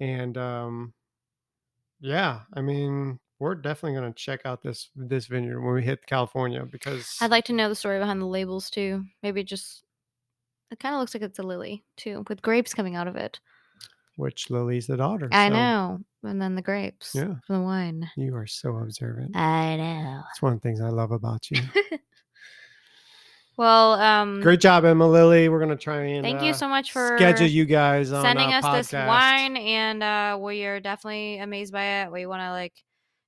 And 0.00 0.38
um, 0.38 0.94
yeah, 2.00 2.40
I 2.54 2.60
mean, 2.60 3.18
we're 3.38 3.54
definitely 3.54 3.98
gonna 3.98 4.12
check 4.12 4.40
out 4.44 4.62
this 4.62 4.90
this 4.94 5.26
vineyard 5.26 5.60
when 5.60 5.74
we 5.74 5.82
hit 5.82 6.06
California 6.06 6.64
because 6.70 7.16
i'd 7.20 7.30
like 7.30 7.44
to 7.44 7.52
know 7.52 7.68
the 7.68 7.74
story 7.74 7.98
behind 7.98 8.20
the 8.20 8.26
labels 8.26 8.70
too 8.70 9.04
maybe 9.22 9.44
just 9.44 9.84
it 10.70 10.78
kind 10.78 10.94
of 10.94 11.00
looks 11.00 11.14
like 11.14 11.22
it's 11.22 11.38
a 11.38 11.42
lily 11.42 11.84
too 11.96 12.24
with 12.28 12.42
grapes 12.42 12.74
coming 12.74 12.96
out 12.96 13.08
of 13.08 13.16
it 13.16 13.40
which 14.18 14.50
Lily's 14.50 14.86
the 14.88 14.96
daughter. 14.96 15.28
i 15.32 15.48
so 15.48 15.54
know 15.54 16.00
and 16.24 16.42
then 16.42 16.54
the 16.56 16.62
grapes 16.62 17.12
Yeah. 17.14 17.34
for 17.46 17.52
the 17.54 17.60
wine 17.62 18.10
You 18.16 18.34
are 18.34 18.46
so 18.46 18.76
observant. 18.76 19.36
i 19.36 19.76
know 19.76 20.22
It's 20.30 20.42
one 20.42 20.52
of 20.54 20.60
the 20.60 20.62
things 20.68 20.80
I 20.80 20.88
love 20.88 21.12
about 21.12 21.50
you. 21.50 21.62
well 23.56 23.92
um 23.94 24.40
Great 24.40 24.60
job, 24.60 24.84
EmmaLily. 24.84 25.50
We're 25.50 25.60
gonna 25.60 25.76
try 25.76 26.02
and 26.04 26.24
Thank 26.24 26.40
uh, 26.42 26.44
you 26.46 26.54
so 26.54 26.68
much 26.68 26.92
for 26.92 27.16
schedule 27.16 27.46
you 27.46 27.64
guys 27.64 28.12
on 28.12 28.22
sending 28.22 28.52
us 28.52 28.64
this 28.90 28.92
wine 28.92 29.56
and 29.56 30.02
uh 30.02 30.38
we 30.40 30.64
are 30.64 30.80
definitely 30.80 31.38
amazed 31.38 31.72
by 31.72 32.02
it 32.02 32.12
we 32.12 32.26
want 32.26 32.40
to 32.42 32.50
like 32.50 32.74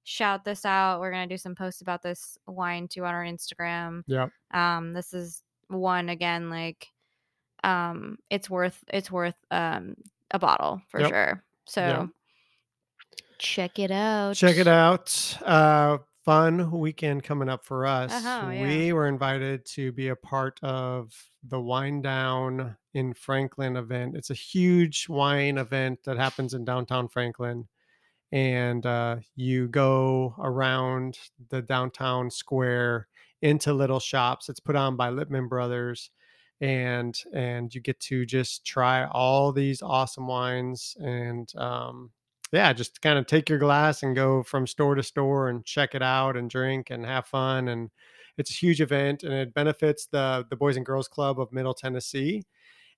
shout 0.05 0.45
this 0.45 0.65
out 0.65 1.01
we're 1.01 1.11
gonna 1.13 1.27
do 1.27 1.37
some 1.37 1.55
posts 1.55 1.83
about 1.83 2.03
this 2.03 2.37
wine 2.47 2.89
too 2.89 3.05
on 3.05 3.15
our 3.15 3.25
instagram 3.25 4.03
Yep. 4.07 4.31
um 4.53 4.93
this 4.93 5.13
is 5.13 5.43
one 5.69 6.09
again 6.09 6.51
like 6.51 6.87
um 7.63 8.19
it's 8.31 8.49
worth 8.51 8.83
it's 8.89 9.11
worth 9.11 9.37
um 9.51 9.95
a 10.33 10.39
bottle 10.39 10.81
for 10.89 11.01
Yep. 11.01 11.11
sure 11.11 11.45
so 11.67 11.81
Yep. 11.81 12.09
check 13.39 13.79
it 13.79 13.91
out 13.91 14.35
Check 14.37 14.57
it 14.57 14.69
out. 14.69 15.39
Uh, 15.45 15.99
fun 16.25 16.71
weekend 16.71 17.25
coming 17.25 17.49
up 17.49 17.65
for 17.65 17.87
us. 17.87 18.13
Uh-huh, 18.13 18.51
yeah. 18.51 18.63
We 18.63 18.93
were 18.93 19.09
invited 19.09 19.65
to 19.67 19.91
be 19.93 20.09
a 20.09 20.17
part 20.17 20.61
of 20.63 21.13
the 21.43 21.61
Wine 21.61 22.03
Down 22.03 22.77
in 22.93 23.15
Franklin 23.15 23.77
event. 23.77 24.17
It's 24.17 24.31
a 24.31 24.35
huge 24.35 25.09
wine 25.09 25.57
event 25.59 26.01
that 26.05 26.19
happens 26.19 26.53
in 26.55 26.65
downtown 26.65 27.09
Franklin. 27.09 27.67
And 28.33 28.85
uh, 28.85 29.17
you 29.35 29.69
go 29.69 30.35
around 30.39 31.19
the 31.49 31.63
downtown 31.63 32.31
square 32.31 33.09
into 33.43 33.73
little 33.73 33.99
shops. 34.01 34.49
It's 34.51 34.61
put 34.61 34.77
on 34.77 34.97
by 34.97 35.09
Lipman 35.11 35.49
Brothers. 35.49 36.11
And 36.61 37.19
and 37.33 37.75
you 37.75 37.81
get 37.81 38.01
to 38.01 38.27
just 38.27 38.67
try 38.67 39.07
all 39.07 39.51
these 39.53 39.81
awesome 39.83 40.27
wines 40.27 40.95
and 41.01 41.51
um, 41.57 42.11
yeah, 42.53 42.73
just 42.75 43.01
kind 43.01 43.19
of 43.19 43.27
take 43.27 43.49
your 43.49 43.59
glass 43.59 44.03
and 44.03 44.15
go 44.15 44.43
from 44.43 44.67
store 44.67 44.95
to 44.95 45.03
store 45.03 45.49
and 45.49 45.65
check 45.65 45.95
it 45.95 46.03
out 46.03 46.37
and 46.37 46.51
drink 46.51 46.91
and 46.91 47.07
have 47.07 47.27
fun. 47.27 47.69
And 47.69 47.91
it's 48.37 48.51
a 48.51 48.55
huge 48.55 48.81
event 48.83 49.23
and 49.23 49.33
it 49.33 49.55
benefits 49.55 50.07
the 50.07 50.47
the 50.51 50.57
Boys 50.57 50.77
and 50.77 50.85
Girls 50.85 51.09
Club 51.09 51.41
of 51.41 51.53
Middle 51.53 51.75
Tennessee. 51.75 52.45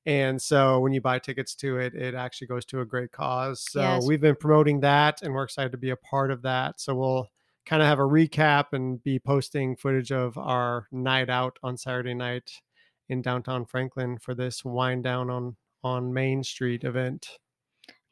And 0.07 0.41
so 0.43 0.81
when 0.81 0.93
you 0.93 1.01
buy 1.01 1.19
tickets 1.19 1.55
to 1.57 1.79
it, 1.79 1.95
it 1.95 2.15
actually 2.15 2.49
goes 2.49 2.65
to 2.67 2.81
a 2.81 2.85
great 2.85 3.13
cause. 3.13 3.63
So 3.63 4.01
Yes. 4.01 4.01
we've 4.01 4.21
been 4.21 4.37
promoting 4.37 4.81
that 4.81 5.23
and 5.23 5.33
we're 5.33 5.45
excited 5.45 5.73
to 5.73 5.79
be 5.79 5.91
a 5.91 5.97
part 5.97 6.31
of 6.31 6.43
that. 6.43 6.81
So 6.81 6.95
we'll 6.95 7.29
kind 7.67 7.83
of 7.83 7.89
have 7.89 8.01
a 8.01 8.03
recap 8.03 8.73
and 8.73 9.03
be 9.03 9.21
posting 9.21 9.77
footage 9.77 10.11
of 10.11 10.37
our 10.37 10.89
night 10.91 11.31
out 11.31 11.59
on 11.63 11.77
Saturday 11.77 12.15
night 12.15 12.51
in 13.13 13.23
downtown 13.23 13.65
Franklin 13.65 14.19
for 14.19 14.35
this 14.35 14.65
Wine 14.65 15.03
Down 15.03 15.31
on 15.31 15.57
on 15.85 16.13
Main 16.13 16.43
Street 16.43 16.85
event. 16.85 17.29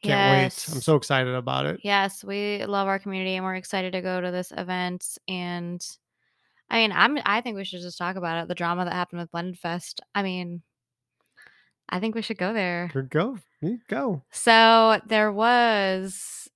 Can't 0.03 0.45
wait. 0.45 0.73
I'm 0.73 0.81
so 0.81 0.95
excited 0.95 1.33
about 1.35 1.65
it. 1.65 1.79
Yes, 1.83 2.23
we 2.23 2.65
love 2.65 2.87
our 2.87 2.99
community 2.99 3.35
and 3.35 3.45
we're 3.45 3.55
excited 3.55 3.93
to 3.93 4.01
go 4.01 4.19
to 4.19 4.31
this 4.31 4.51
event. 4.55 5.05
And 5.27 5.85
I 6.69 6.77
mean, 6.77 6.91
I'm 6.91 7.19
I 7.25 7.41
think 7.41 7.57
we 7.57 7.65
should 7.65 7.81
just 7.81 7.97
talk 7.97 8.15
about 8.15 8.41
it. 8.41 8.47
The 8.47 8.55
drama 8.55 8.85
that 8.85 8.93
happened 8.93 9.21
with 9.21 9.31
Blended 9.31 9.59
Fest. 9.59 10.01
I 10.15 10.23
mean, 10.23 10.61
I 11.89 11.99
think 11.99 12.15
we 12.15 12.21
should 12.21 12.37
go 12.37 12.53
there. 12.53 12.89
Here, 12.93 13.03
go. 13.03 13.37
You 13.61 13.79
go. 13.87 14.23
So 14.31 14.99
there 15.07 15.31
was 15.31 16.49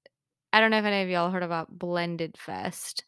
I 0.53 0.59
don't 0.59 0.71
know 0.71 0.79
if 0.79 0.85
any 0.85 1.03
of 1.03 1.09
y'all 1.09 1.31
heard 1.31 1.43
about 1.43 1.77
Blended 1.77 2.37
Fest, 2.37 3.03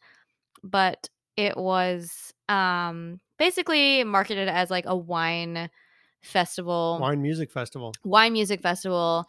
but 0.62 1.08
it 1.36 1.56
was 1.56 2.32
um 2.48 3.20
basically 3.38 4.04
marketed 4.04 4.48
as 4.48 4.70
like 4.70 4.84
a 4.86 4.96
wine 4.96 5.70
festival 6.22 6.98
Wine 7.00 7.22
Music 7.22 7.50
Festival. 7.50 7.94
wine 8.04 8.32
music 8.32 8.60
festival 8.60 9.26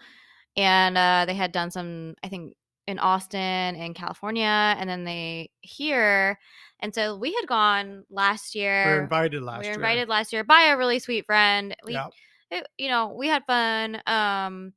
and 0.58 0.98
uh, 0.98 1.26
they 1.28 1.36
had 1.36 1.52
done 1.52 1.70
some 1.72 2.16
i 2.24 2.28
think 2.28 2.56
in 2.88 2.98
austin 2.98 3.40
and 3.76 3.94
california 3.94 4.76
and 4.80 4.90
then 4.90 5.04
they 5.04 5.52
here 5.62 6.40
and 6.80 6.96
so 6.96 7.16
we 7.18 7.34
had 7.34 7.46
gone 7.46 8.06
last 8.10 8.56
year. 8.56 8.84
We 8.86 8.90
year 8.90 8.96
were 8.98 9.04
invited 9.04 9.44
last 9.44 9.60
we 9.60 9.66
year. 9.66 9.72
were 9.74 9.76
invited 9.84 10.08
last 10.10 10.34
year 10.34 10.44
by 10.44 10.64
a 10.64 10.78
really 10.78 11.00
sweet 11.00 11.26
friend 11.26 11.76
we 11.86 11.94
Yeah. 11.94 12.08
it- 12.50 12.68
you 12.78 12.88
know 12.88 13.14
we 13.16 13.28
had 13.28 13.46
fun 13.46 14.02
um 14.08 14.74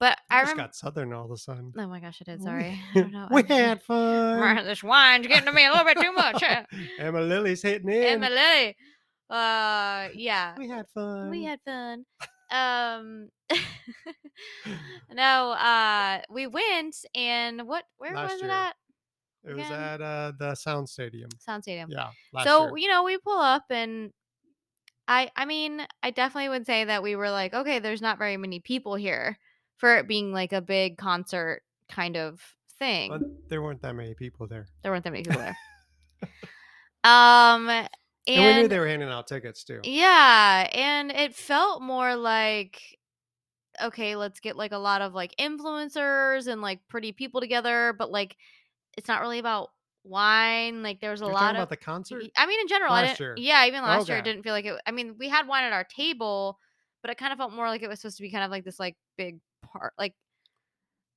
but 0.00 0.18
i 0.30 0.38
I 0.38 0.42
just 0.42 0.52
remember 0.52 0.68
got 0.68 0.74
southern 0.74 1.12
all 1.12 1.24
of 1.26 1.30
a 1.30 1.36
sudden. 1.36 1.72
oh 1.78 1.86
my 1.86 2.00
gosh 2.00 2.20
i 2.20 2.24
did 2.30 2.42
sorry 2.42 2.78
i 2.94 3.00
don't 3.00 3.12
know 3.12 3.28
we 3.32 3.42
I- 3.48 3.52
had 3.54 3.82
fun. 3.88 4.64
this 4.64 4.82
wine's 4.82 5.26
getting 5.26 5.46
to 5.46 5.52
me 5.52 5.64
a 5.66 5.70
little 5.70 5.84
bit 5.84 5.98
too 6.00 6.12
much? 6.12 6.42
EmmaLily's 7.00 7.62
hitting 7.62 7.88
in. 7.90 8.02
emma 8.22 8.28
lily 8.30 8.76
uh 9.30 10.08
yeah 10.14 10.54
we 10.58 10.68
had 10.68 10.86
fun. 10.94 11.30
we 11.30 11.44
had 11.44 11.58
fun 11.64 12.04
um 12.52 13.28
no 15.12 15.50
uh 15.52 16.20
we 16.30 16.46
went 16.46 16.96
and 17.14 17.66
what 17.66 17.84
where 17.98 18.14
Last 18.14 18.34
was 18.34 18.42
it 18.42 18.50
at 18.50 18.74
it 19.46 19.54
was 19.54 19.70
at 19.70 20.00
uh, 20.00 20.32
the 20.38 20.54
Sound 20.54 20.88
Stadium. 20.88 21.28
sound 21.38 21.62
stadium 21.64 21.90
Yeah. 21.90 22.08
So 22.44 22.66
year. 22.68 22.78
you 22.78 22.88
know 22.88 23.02
we 23.04 23.18
pull 23.18 23.38
up 23.38 23.64
and 23.70 24.10
i 25.06 25.30
i 25.36 25.44
mean 25.44 25.86
i 26.02 26.10
definitely 26.10 26.48
would 26.48 26.64
say 26.66 26.84
that 26.84 27.02
we 27.02 27.14
were 27.16 27.30
like 27.30 27.52
okay 27.54 27.78
there's 27.78 28.00
not 28.02 28.18
very 28.18 28.36
many 28.36 28.60
people 28.60 28.94
here 28.94 29.38
for 29.76 29.96
it 29.96 30.08
being 30.08 30.32
like 30.32 30.52
a 30.52 30.60
big 30.60 30.96
concert 30.96 31.62
kind 31.90 32.16
of 32.16 32.40
thing 32.78 33.10
But 33.10 33.48
there 33.48 33.62
weren't 33.62 33.82
that 33.82 33.94
many 33.94 34.14
people 34.14 34.46
there. 34.46 34.66
there 34.82 34.92
weren't 34.92 35.04
that 35.04 35.12
many 35.12 35.24
people 35.24 35.40
there 35.40 35.56
um 37.04 37.86
and, 38.26 38.38
And, 38.38 38.56
we 38.56 38.62
knew 38.62 38.68
they 38.68 38.78
were 38.78 38.88
handing 38.88 39.10
out 39.10 39.26
tickets 39.26 39.64
too. 39.64 39.80
Yeah, 39.84 40.66
and 40.72 41.10
it 41.10 41.34
felt 41.34 41.82
more 41.82 42.16
like 42.16 42.80
okay, 43.82 44.16
let's 44.16 44.40
get 44.40 44.56
like 44.56 44.72
a 44.72 44.78
lot 44.78 45.02
of 45.02 45.14
like 45.14 45.34
influencers 45.38 46.46
and 46.46 46.62
like 46.62 46.80
pretty 46.88 47.12
people 47.12 47.40
together, 47.40 47.94
but 47.98 48.10
like 48.10 48.36
it's 48.96 49.08
not 49.08 49.20
really 49.20 49.38
about 49.38 49.70
wine. 50.04 50.82
Like 50.82 51.00
there 51.00 51.10
was 51.10 51.20
a 51.20 51.24
You're 51.24 51.34
lot 51.34 51.50
of 51.50 51.56
about 51.56 51.70
the 51.70 51.76
concert? 51.76 52.24
I 52.36 52.46
mean 52.46 52.60
in 52.60 52.68
general, 52.68 52.92
Last 52.92 53.20
year. 53.20 53.34
Yeah, 53.36 53.66
even 53.66 53.82
last 53.82 54.08
year 54.08 54.18
it 54.18 54.24
didn't 54.24 54.42
feel 54.42 54.52
like 54.52 54.64
it 54.64 54.80
I 54.86 54.90
mean, 54.90 55.16
we 55.18 55.28
had 55.28 55.46
wine 55.46 55.64
at 55.64 55.72
our 55.72 55.84
table, 55.84 56.58
but 57.02 57.10
it 57.10 57.18
kind 57.18 57.32
of 57.32 57.38
felt 57.38 57.52
more 57.52 57.68
like 57.68 57.82
it 57.82 57.88
was 57.88 58.00
supposed 58.00 58.16
to 58.16 58.22
be 58.22 58.30
kind 58.30 58.44
of 58.44 58.50
like 58.50 58.64
this 58.64 58.80
like 58.80 58.96
big 59.18 59.38
part 59.76 59.92
like 59.98 60.14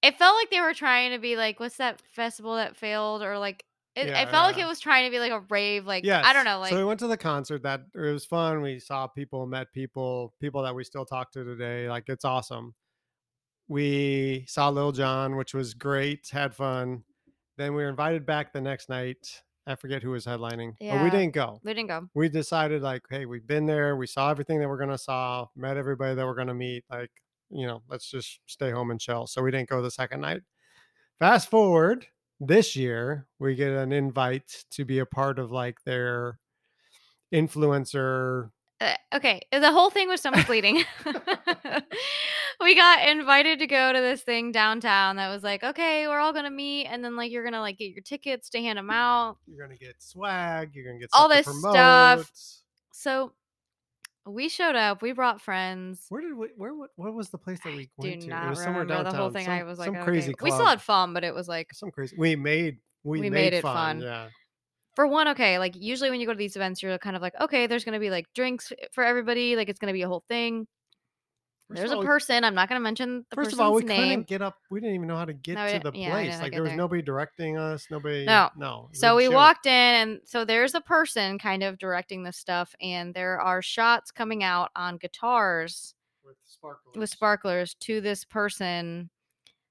it 0.03 0.17
felt 0.17 0.35
like 0.35 0.49
they 0.49 0.61
were 0.61 0.73
trying 0.73 1.11
to 1.11 1.19
be 1.19 1.35
like 1.35 1.59
what's 1.59 1.77
that 1.77 2.01
festival 2.13 2.55
that 2.55 2.75
failed 2.75 3.21
or 3.23 3.37
like 3.39 3.63
it, 3.95 4.09
Yeah, 4.09 4.21
it 4.21 4.29
felt 4.29 4.45
like 4.45 4.59
it 4.59 4.67
was 4.67 4.79
trying 4.79 5.05
to 5.05 5.11
be 5.11 5.19
like 5.19 5.31
a 5.31 5.39
rave 5.49 5.85
like 5.87 6.05
Yes. 6.05 6.23
I 6.25 6.33
don't 6.33 6.45
know 6.45 6.59
like 6.59 6.69
so 6.69 6.77
we 6.77 6.83
went 6.85 6.99
to 6.99 7.07
the 7.07 7.17
concert. 7.17 7.63
That 7.63 7.81
it 7.95 7.99
was 7.99 8.25
fun. 8.25 8.61
We 8.61 8.79
saw 8.79 9.07
people, 9.07 9.47
met 9.47 9.73
people, 9.73 10.35
people 10.39 10.61
that 10.63 10.75
we 10.75 10.83
still 10.83 11.03
talk 11.03 11.31
to 11.31 11.43
today. 11.43 11.89
Like 11.89 12.03
it's 12.07 12.23
awesome. 12.23 12.75
We 13.67 14.45
saw 14.47 14.69
Lil 14.69 14.91
Jon, 14.91 15.35
which 15.35 15.53
was 15.53 15.73
great. 15.73 16.29
Had 16.31 16.53
fun. 16.55 17.03
Then 17.57 17.73
we 17.73 17.81
were 17.83 17.89
invited 17.89 18.25
back 18.25 18.53
the 18.53 18.61
next 18.61 18.87
night. 18.87 19.41
I 19.65 19.75
forget 19.75 20.01
who 20.01 20.11
was 20.11 20.25
headlining, 20.25 20.75
but 20.79 21.03
we 21.03 21.09
didn't 21.09 21.33
go. 21.33 21.59
we 21.63 21.73
didn't 21.73 21.89
go. 21.89 22.07
We 22.13 22.29
decided 22.29 22.81
like, 22.83 23.01
hey, 23.09 23.25
we've 23.25 23.45
been 23.45 23.65
there. 23.65 23.97
We 23.97 24.07
saw 24.07 24.29
everything 24.29 24.59
that 24.59 24.69
we're 24.69 24.77
gonna 24.77 24.97
saw. 24.97 25.47
Met 25.57 25.75
everybody 25.75 26.15
that 26.15 26.25
we're 26.25 26.35
gonna 26.35 26.53
meet. 26.53 26.85
Like, 26.89 27.11
you 27.49 27.67
know, 27.67 27.81
let's 27.89 28.09
just 28.09 28.39
stay 28.45 28.71
home 28.71 28.91
and 28.91 28.99
chill. 28.99 29.27
So 29.27 29.41
we 29.41 29.51
didn't 29.51 29.69
go 29.69 29.81
the 29.81 29.91
second 29.91 30.21
night. 30.21 30.41
Fast 31.19 31.49
forward 31.49 32.07
this 32.39 32.75
year, 32.75 33.27
we 33.39 33.55
get 33.55 33.71
an 33.71 33.91
invite 33.91 34.65
to 34.71 34.85
be 34.85 34.99
a 34.99 35.05
part 35.05 35.39
of 35.39 35.51
like 35.51 35.83
their 35.83 36.39
influencer. 37.33 38.51
uh, 38.79 38.93
okay, 39.15 39.41
the 39.51 39.71
whole 39.71 39.89
thing 39.89 40.07
was 40.07 40.21
so 40.21 40.31
misleading. 40.31 40.83
we 42.61 42.75
got 42.75 43.07
invited 43.07 43.59
to 43.59 43.67
go 43.67 43.91
to 43.91 43.99
this 43.99 44.21
thing 44.21 44.51
downtown 44.51 45.15
that 45.15 45.29
was 45.29 45.43
like, 45.43 45.63
okay, 45.63 46.07
we're 46.07 46.19
all 46.19 46.33
gonna 46.33 46.51
meet, 46.51 46.85
and 46.85 47.03
then 47.03 47.15
like 47.15 47.31
you're 47.31 47.43
gonna 47.43 47.61
like 47.61 47.77
get 47.77 47.91
your 47.91 48.03
tickets 48.03 48.49
to 48.51 48.59
hand 48.59 48.77
them 48.77 48.91
out. 48.91 49.37
You're 49.47 49.65
gonna 49.65 49.77
get 49.77 49.95
swag. 49.99 50.71
You're 50.73 50.85
gonna 50.85 50.99
get 50.99 51.09
All 51.13 51.29
this 51.29 51.47
stuff. 51.47 52.31
So 52.93 53.31
we 54.27 54.49
showed 54.49 54.75
up. 54.75 55.01
We 55.01 55.11
brought 55.13 55.41
friends. 55.41 56.05
Where 56.09 56.21
did 56.21 56.33
we? 56.35 56.47
Where? 56.57 56.73
What, 56.73 56.89
what 56.95 57.13
was 57.13 57.29
the 57.29 57.37
place 57.37 57.59
that 57.63 57.73
we 57.75 57.89
Do 57.99 58.09
went 58.09 58.21
to? 58.23 58.27
not 58.27 58.45
it 58.47 58.49
was 58.49 58.59
somewhere 58.59 58.81
remember 58.83 59.03
downtown. 59.03 59.13
the 59.13 59.17
whole 59.19 59.31
thing. 59.31 59.45
Some, 59.45 59.53
I 59.53 59.63
was 59.63 59.79
like, 59.79 59.87
some 59.87 59.95
okay. 59.95 60.03
crazy 60.05 60.35
we 60.41 60.51
still 60.51 60.65
had 60.65 60.81
fun, 60.81 61.13
but 61.13 61.23
it 61.23 61.33
was 61.33 61.47
like 61.47 61.73
some 61.73 61.91
crazy. 61.91 62.15
We 62.17 62.35
made. 62.35 62.77
We, 63.03 63.21
We 63.21 63.29
made, 63.29 63.31
made 63.31 63.53
it 63.53 63.61
fun. 63.61 63.99
fun. 63.99 64.01
Yeah. 64.01 64.27
for 64.95 65.07
one, 65.07 65.29
okay, 65.29 65.59
like 65.59 65.75
usually 65.77 66.09
when 66.09 66.19
you 66.19 66.25
go 66.27 66.33
to 66.33 66.37
these 66.37 66.55
events, 66.57 66.83
you're 66.83 66.97
kind 66.97 67.15
of 67.15 67.21
like, 67.21 67.33
okay, 67.39 67.67
there's 67.67 67.85
gonna 67.85 67.99
be 67.99 68.09
like 68.09 68.25
drinks 68.35 68.71
eh, 68.71 68.87
for 68.91 69.03
everybody, 69.03 69.55
like 69.55 69.69
it's 69.69 69.79
gonna 69.79 69.93
be 69.93 70.01
a 70.01 70.07
whole 70.07 70.23
thing. 70.27 70.67
First 71.69 71.79
There's 71.79 71.91
of 71.91 71.99
a 71.99 72.03
person. 72.03 72.43
I'm 72.45 72.55
not 72.55 72.69
gonna 72.69 72.79
mention 72.79 73.25
the 73.29 73.35
First 73.35 73.51
of 73.51 73.59
all, 73.59 73.73
we 73.73 73.83
name. 73.83 74.01
couldn't 74.01 74.27
get 74.27 74.41
up. 74.41 74.55
We 74.71 74.79
didn't 74.79 74.95
even 74.95 75.07
know 75.07 75.17
how 75.17 75.25
to 75.25 75.33
get 75.33 75.55
No, 75.55 75.67
to 75.67 75.91
the 75.91 75.97
yeah, 75.97 76.11
place. 76.11 76.39
Like 76.39 76.53
there 76.53 76.61
was 76.61 76.69
there. 76.69 76.77
nobody 76.77 77.01
directing 77.01 77.57
us. 77.57 77.87
Nobody. 77.91 78.23
No. 78.25 78.49
No. 78.55 78.89
So 78.93 79.17
we 79.17 79.27
walked 79.27 79.65
in, 79.65 79.71
and 79.73 80.19
so 80.23 80.45
there's 80.45 80.75
a 80.75 80.81
person 80.81 81.37
kind 81.37 81.63
of 81.63 81.77
directing 81.77 82.23
this 82.23 82.37
stuff, 82.37 82.73
and 82.81 83.13
there 83.13 83.41
are 83.41 83.61
shots 83.61 84.11
coming 84.11 84.43
out 84.43 84.69
on 84.77 84.95
guitars 84.97 85.93
with 86.23 86.37
sparklers. 86.45 86.95
with 86.95 87.09
sparklers 87.09 87.73
to 87.81 87.99
this 87.99 88.23
person 88.23 89.09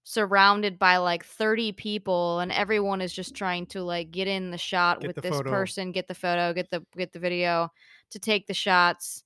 surrounded 0.04 0.78
by 0.78 0.98
like 0.98 1.24
30 1.24 1.72
people 1.72 2.38
and 2.38 2.52
everyone 2.52 3.00
is 3.00 3.12
just 3.12 3.34
trying 3.34 3.66
to 3.66 3.82
like 3.82 4.12
get 4.12 4.28
in 4.28 4.52
the 4.52 4.56
shot 4.58 5.00
Get 5.00 5.08
with 5.08 5.16
the 5.16 5.22
this 5.22 5.32
photo. 5.36 5.50
person 5.50 5.90
get 5.90 6.06
the 6.06 6.14
photo 6.14 6.52
get 6.52 6.70
the 6.70 6.86
get 6.96 7.12
the 7.12 7.18
video 7.18 7.72
to 8.10 8.20
take 8.20 8.46
the 8.46 8.54
shots 8.54 9.24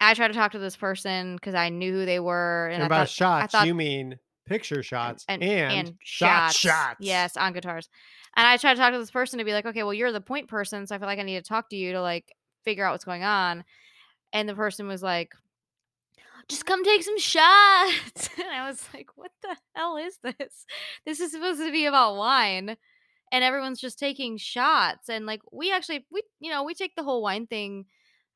i 0.00 0.14
tried 0.14 0.28
to 0.28 0.34
talk 0.34 0.52
to 0.52 0.58
this 0.58 0.76
person 0.76 1.36
because 1.36 1.54
i 1.54 1.68
knew 1.68 1.92
who 1.92 2.04
they 2.06 2.20
were 2.20 2.66
and, 2.66 2.82
And, 2.82 2.84
I 2.84 2.88
by 2.88 2.98
thought, 3.00 3.08
shots, 3.08 3.52
thought- 3.52 3.66
you 3.66 3.74
mean 3.74 4.18
picture 4.46 4.82
shots 4.82 5.24
and, 5.28 5.42
and 5.42 5.94
shot 6.02 6.52
shots. 6.52 6.58
shots. 6.58 6.96
Yes, 7.00 7.36
on 7.36 7.54
guitars. 7.54 7.88
And 8.36 8.46
I 8.46 8.58
tried 8.58 8.74
to 8.74 8.80
talk 8.80 8.92
to 8.92 8.98
this 8.98 9.10
person 9.10 9.38
to 9.38 9.44
be 9.46 9.52
like, 9.54 9.64
okay, 9.64 9.82
well, 9.84 9.94
you're 9.94 10.12
the 10.12 10.20
point 10.20 10.48
person, 10.48 10.86
so 10.86 10.94
I 10.94 10.98
feel 10.98 11.06
like 11.06 11.18
I 11.18 11.22
need 11.22 11.42
to 11.42 11.48
talk 11.48 11.70
to 11.70 11.76
you 11.76 11.92
to 11.92 12.02
like 12.02 12.30
figure 12.62 12.84
out 12.84 12.92
what's 12.92 13.04
going 13.06 13.22
on. 13.22 13.64
And 14.34 14.46
the 14.46 14.54
person 14.54 14.86
was 14.86 15.02
like, 15.02 15.32
just 16.48 16.66
come 16.66 16.84
take 16.84 17.02
some 17.04 17.18
shots. 17.18 18.28
And 18.38 18.50
I 18.52 18.68
was 18.68 18.86
like, 18.92 19.08
what 19.16 19.30
the 19.42 19.56
hell 19.74 19.96
is 19.96 20.18
this? 20.22 20.66
This 21.06 21.20
is 21.20 21.32
supposed 21.32 21.60
to 21.60 21.72
be 21.72 21.86
about 21.86 22.16
wine. 22.16 22.76
And 23.32 23.42
everyone's 23.44 23.80
just 23.80 23.98
taking 23.98 24.36
shots. 24.36 25.08
And 25.08 25.24
like, 25.26 25.40
we 25.52 25.72
actually, 25.72 26.04
we, 26.12 26.22
you 26.40 26.50
know, 26.50 26.64
we 26.64 26.74
take 26.74 26.96
the 26.96 27.02
whole 27.02 27.22
wine 27.22 27.46
thing. 27.46 27.86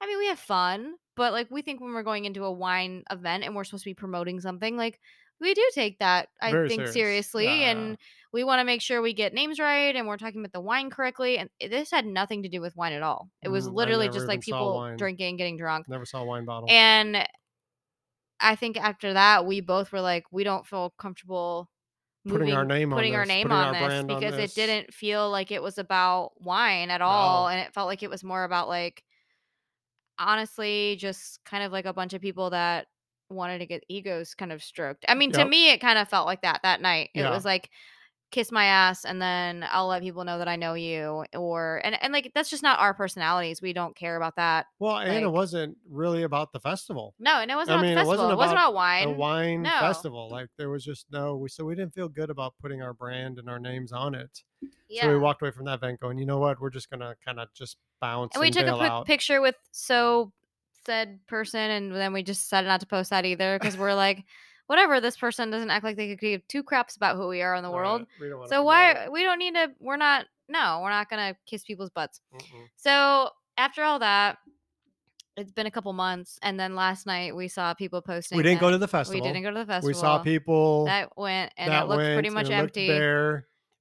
I 0.00 0.06
mean, 0.06 0.18
we 0.18 0.28
have 0.28 0.38
fun, 0.38 0.94
but 1.18 1.32
like, 1.34 1.50
we 1.50 1.60
think 1.60 1.82
when 1.82 1.92
we're 1.92 2.02
going 2.02 2.24
into 2.24 2.44
a 2.44 2.50
wine 2.52 3.04
event 3.10 3.44
and 3.44 3.54
we're 3.54 3.64
supposed 3.64 3.84
to 3.84 3.90
be 3.90 3.94
promoting 3.94 4.40
something, 4.40 4.76
like, 4.78 4.98
we 5.40 5.54
do 5.54 5.62
take 5.74 5.98
that, 5.98 6.30
I 6.42 6.50
Very 6.50 6.68
think, 6.68 6.78
serious. 6.80 6.92
seriously. 6.94 7.44
Yeah. 7.44 7.70
And 7.70 7.98
we 8.32 8.42
want 8.42 8.58
to 8.60 8.64
make 8.64 8.80
sure 8.80 9.00
we 9.02 9.12
get 9.12 9.32
names 9.34 9.60
right 9.60 9.94
and 9.94 10.08
we're 10.08 10.16
talking 10.16 10.40
about 10.40 10.52
the 10.52 10.60
wine 10.60 10.90
correctly. 10.90 11.38
And 11.38 11.48
this 11.60 11.90
had 11.92 12.06
nothing 12.06 12.42
to 12.42 12.48
do 12.48 12.60
with 12.60 12.74
wine 12.74 12.92
at 12.92 13.02
all. 13.02 13.28
It 13.42 13.48
was 13.48 13.68
Mm, 13.68 13.74
literally 13.74 14.08
just 14.08 14.26
like 14.26 14.40
people 14.40 14.94
drinking, 14.96 15.36
getting 15.36 15.56
drunk. 15.56 15.88
Never 15.88 16.04
saw 16.06 16.22
a 16.22 16.24
wine 16.24 16.44
bottle. 16.44 16.68
And 16.70 17.24
I 18.40 18.56
think 18.56 18.76
after 18.78 19.12
that, 19.12 19.46
we 19.46 19.60
both 19.60 19.92
were 19.92 20.00
like, 20.00 20.24
we 20.32 20.44
don't 20.44 20.66
feel 20.66 20.92
comfortable 20.98 21.68
Putting 22.28 22.52
our 22.52 22.64
name 22.64 22.92
on 22.92 22.98
putting 22.98 23.14
our 23.14 23.22
this, 23.22 23.28
name 23.28 23.50
on 23.52 23.66
our 23.68 23.72
this 23.72 23.82
brand 23.82 24.10
on 24.10 24.20
because 24.20 24.36
this. 24.36 24.50
it 24.52 24.54
didn't 24.54 24.92
feel 24.92 25.30
like 25.30 25.50
it 25.50 25.62
was 25.62 25.78
about 25.78 26.32
wine 26.42 26.90
at 26.90 27.00
all, 27.00 27.44
No. 27.44 27.48
and 27.48 27.60
it 27.60 27.72
felt 27.72 27.86
like 27.86 28.02
it 28.02 28.10
was 28.10 28.22
more 28.22 28.44
about 28.44 28.68
like, 28.68 29.02
honestly, 30.18 30.96
just 30.98 31.44
kind 31.44 31.62
of 31.64 31.72
like 31.72 31.86
a 31.86 31.92
bunch 31.92 32.14
of 32.14 32.20
people 32.22 32.50
that 32.50 32.88
wanted 33.30 33.58
to 33.58 33.66
get 33.66 33.84
egos 33.88 34.34
kind 34.34 34.52
of 34.52 34.62
stroked. 34.62 35.04
I 35.08 35.14
mean, 35.14 35.32
to 35.32 35.44
me, 35.44 35.70
it 35.70 35.80
kind 35.80 35.98
of 35.98 36.08
felt 36.08 36.26
like 36.26 36.42
that 36.42 36.60
that 36.62 36.80
night. 36.80 37.10
It 37.14 37.26
Yeah. 37.26 37.28
was 37.28 37.44
like 37.44 37.70
kiss 38.30 38.52
my 38.52 38.66
ass 38.66 39.04
and 39.06 39.22
then 39.22 39.64
I'll 39.70 39.86
let 39.86 40.02
people 40.02 40.22
know 40.24 40.36
that 40.38 40.48
I 40.48 40.56
know 40.56 40.74
you 40.74 41.24
or 41.34 41.80
and 41.82 41.96
and 42.02 42.12
like 42.12 42.30
that's 42.34 42.50
just 42.50 42.62
not 42.62 42.78
our 42.78 42.92
personalities. 42.92 43.62
We 43.62 43.72
don't 43.72 43.96
care 43.96 44.16
about 44.16 44.36
that. 44.36 44.66
well, 44.78 44.98
and 44.98 45.24
it 45.24 45.30
wasn't 45.30 45.78
really 45.90 46.24
about 46.24 46.52
the 46.52 46.60
festival. 46.60 47.14
No, 47.18 47.36
and 47.40 47.50
it 47.50 47.54
wasn't 47.54 47.76
I 47.76 47.80
about 47.80 47.86
mean, 47.86 47.94
the 47.94 48.00
it 48.02 48.06
wasn't 48.06 48.18
festival. 48.18 48.30
It 48.32 48.36
wasn't 48.36 48.58
about 48.58 48.68
about 48.70 48.74
wine. 48.74 49.08
a 49.08 49.12
wine 49.12 49.62
No. 49.62 49.70
festival. 49.80 50.28
Like 50.30 50.48
there 50.58 50.68
was 50.68 50.84
just 50.84 51.06
no. 51.10 51.36
We 51.36 51.48
so 51.48 51.64
we 51.64 51.74
didn't 51.74 51.94
feel 51.94 52.08
good 52.08 52.28
about 52.30 52.54
putting 52.60 52.82
our 52.82 52.92
brand 52.92 53.38
and 53.38 53.48
our 53.48 53.58
names 53.58 53.92
on 53.92 54.14
it. 54.14 54.42
yeah. 54.88 55.02
So 55.02 55.08
we 55.08 55.18
walked 55.18 55.40
away 55.42 55.50
from 55.50 55.64
that 55.64 55.74
event 55.74 56.00
going, 56.00 56.18
you 56.18 56.26
know 56.26 56.38
what? 56.38 56.60
We're 56.60 56.70
just 56.70 56.90
gonna 56.90 57.14
kind 57.24 57.40
of 57.40 57.48
just 57.54 57.78
bounce 58.00 58.34
and 58.34 58.42
we 58.42 58.50
took 58.50 58.66
a 58.66 58.76
quick 58.76 58.90
out. 58.90 59.06
picture 59.06 59.40
with 59.40 59.54
so 59.72 60.32
said 60.86 61.18
person 61.26 61.60
and 61.70 61.94
then 61.94 62.12
we 62.12 62.22
just 62.22 62.42
decided 62.42 62.66
not 62.66 62.80
to 62.80 62.86
post 62.86 63.10
that 63.10 63.24
either 63.26 63.58
because 63.58 63.76
we're 63.76 63.94
like 63.94 64.24
whatever 64.68 65.00
this 65.00 65.16
person 65.16 65.50
doesn't 65.50 65.70
act 65.70 65.84
like 65.84 65.96
they 65.96 66.08
could 66.08 66.20
give 66.20 66.46
two 66.48 66.62
craps 66.62 66.94
about 66.96 67.16
who 67.16 67.26
we 67.28 67.42
are 67.42 67.54
in 67.56 67.62
the 67.62 67.70
world 67.70 68.02
Right, 68.02 68.08
we 68.20 68.28
don't 68.28 68.38
wanna 68.38 68.48
so 68.48 68.62
why 68.62 68.92
it. 68.92 69.12
we 69.12 69.22
don't 69.24 69.38
need 69.40 69.54
to 69.54 69.72
we're 69.80 69.96
not 69.96 70.26
no 70.48 70.80
we're 70.82 70.90
not 70.90 71.10
gonna 71.10 71.34
kiss 71.46 71.64
people's 71.64 71.90
butts 71.90 72.20
Mm-mm. 72.34 72.68
so 72.76 73.30
after 73.56 73.82
all 73.82 73.98
that 73.98 74.38
it's 75.36 75.52
been 75.52 75.66
a 75.66 75.70
couple 75.70 75.92
months 75.92 76.38
and 76.42 76.58
then 76.58 76.74
last 76.74 77.06
night 77.06 77.34
we 77.34 77.46
saw 77.48 77.72
people 77.74 78.02
posting 78.02 78.36
We 78.36 78.42
didn't 78.42 78.60
go 78.60 78.70
to 78.70 78.78
the 78.78 78.88
festival. 78.88 79.20
we 79.20 79.26
didn't 79.26 79.42
go 79.42 79.50
to 79.50 79.58
the 79.58 79.66
festival 79.66 79.88
We 79.88 79.94
saw 79.94 80.18
people 80.18 80.84
that 80.86 81.16
went 81.16 81.52
and 81.56 81.70
that 81.72 81.84
it 81.84 81.88
looked 81.88 82.02
pretty 82.14 82.30
much 82.30 82.50
empty. 82.50 82.88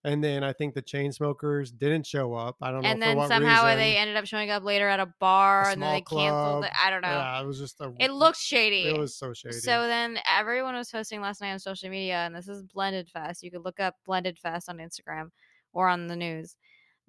And 0.08 0.24
then 0.24 0.44
I 0.44 0.54
think 0.54 0.74
the 0.74 0.82
Chainsmokers 0.82 1.78
didn't 1.78 2.06
show 2.06 2.34
up. 2.34 2.56
I 2.62 2.72
don't 2.72 2.82
know 2.82 2.88
and 2.90 3.00
for 3.02 3.06
then 3.06 3.18
what 3.18 3.28
somehow 3.28 3.66
reason. 3.66 3.78
they 3.80 3.98
ended 3.98 4.16
up 4.16 4.26
showing 4.26 4.50
up 4.50 4.64
later 4.64 4.88
at 4.88 5.00
a 5.02 5.08
bar 5.20 5.64
A 5.68 5.72
and 5.74 5.82
then 5.82 5.94
they 5.94 6.02
canceled 6.02 6.64
it 6.64 6.72
club. 6.72 6.74
i 6.82 6.90
don't 6.90 7.02
know 7.02 7.10
Yeah, 7.10 7.42
it 7.42 7.46
was 7.46 7.60
just 7.60 7.82
a. 7.82 7.92
it 8.00 8.12
looked 8.12 8.38
shady 8.40 8.88
It 8.88 8.98
was 8.98 9.16
so 9.16 9.34
shady. 9.34 9.58
So 9.58 9.86
then 9.88 10.18
everyone 10.32 10.76
was 10.76 10.90
posting 10.90 11.20
last 11.20 11.42
night 11.42 11.52
on 11.52 11.60
social 11.60 11.90
media, 11.90 12.20
and 12.26 12.34
this 12.34 12.48
is 12.48 12.64
Blended 12.64 13.10
Fest. 13.10 13.44
You 13.44 13.52
could 13.52 13.66
look 13.66 13.80
up 13.80 13.96
Blended 14.06 14.40
Fest 14.40 14.70
on 14.70 14.78
Instagram 14.78 15.32
or 15.74 15.90
on 15.90 16.08
the 16.08 16.16
news. 16.16 16.56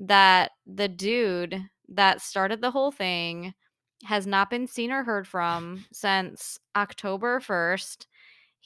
That 0.01 0.51
the 0.67 0.89
dude 0.89 1.61
that 1.89 2.21
started 2.21 2.61
the 2.61 2.71
whole 2.73 2.91
thing 2.91 3.55
has 4.05 4.27
not 4.27 4.51
been 4.51 4.67
seen 4.67 4.91
or 4.93 5.05
heard 5.05 5.27
from 5.27 5.85
since 5.93 6.59
October 6.77 7.41
1st. 7.41 8.07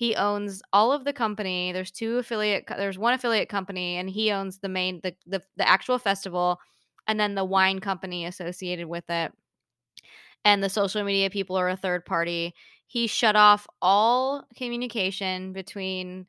He 0.02 0.16
owns 0.16 0.62
all 0.72 0.92
of 0.92 1.04
the 1.04 1.12
company. 1.12 1.70
There's 1.70 1.92
two 1.92 2.18
affiliate 2.18 2.64
there's 2.66 2.98
one 2.98 3.14
affiliate 3.14 3.48
company 3.48 3.98
and 3.98 4.10
he 4.10 4.32
owns 4.32 4.58
the 4.58 4.68
main 4.68 5.00
the, 5.04 5.14
the 5.26 5.40
the 5.56 5.68
actual 5.68 5.96
festival 5.96 6.58
and 7.06 7.20
then 7.20 7.36
the 7.36 7.44
wine 7.44 7.78
company 7.78 8.26
associated 8.26 8.88
with 8.88 9.08
it. 9.08 9.32
And 10.44 10.60
the 10.60 10.68
social 10.68 11.04
media 11.04 11.30
people 11.30 11.56
are 11.56 11.68
a 11.68 11.76
third 11.76 12.04
party 12.04 12.52
he 12.88 13.06
shut 13.06 13.36
off 13.36 13.68
all 13.80 14.44
communication 14.56 15.52
between 15.52 16.26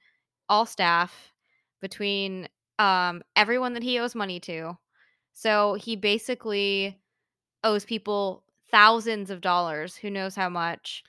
all 0.49 0.67
staff 0.67 1.33
between 1.81 2.47
um 2.77 3.23
everyone 3.35 3.73
that 3.73 3.81
he 3.81 3.97
owes 3.97 4.13
money 4.13 4.39
to 4.39 4.77
so 5.33 5.73
he 5.73 5.95
basically 5.95 6.99
owes 7.63 7.85
people 7.85 8.43
thousands 8.69 9.31
of 9.31 9.41
dollars 9.41 9.95
who 9.95 10.11
knows 10.11 10.35
how 10.35 10.47
much 10.49 11.03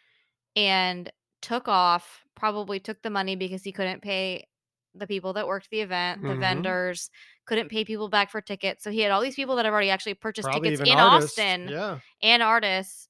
and 0.57 1.13
took 1.45 1.69
off 1.69 2.25
probably 2.35 2.81
took 2.81 3.01
the 3.03 3.11
money 3.11 3.37
because 3.37 3.63
he 3.63 3.71
couldn't 3.73 4.01
pay 4.03 4.47
the 4.95 5.07
people 5.07 5.33
that 5.35 5.47
worked 5.47 5.69
the 5.71 5.81
event 5.81 6.23
the 6.23 6.29
Mhm. 6.29 6.41
vendors 6.41 7.11
couldn't 7.47 7.69
pay 7.69 7.85
people 7.85 8.09
back 8.09 8.31
for 8.31 8.41
tickets 8.41 8.83
so 8.85 8.91
he 8.91 9.01
had 9.01 9.11
all 9.13 9.21
these 9.21 9.35
people 9.35 9.57
that 9.57 9.65
have 9.65 9.75
already 9.75 9.91
actually 9.91 10.15
purchased 10.15 10.47
Probably 10.49 10.71
tickets 10.71 10.89
in 10.91 10.97
artists. 10.99 11.39
austin 11.39 11.69
Yeah, 11.69 11.99
and 12.23 12.43
artists 12.43 13.09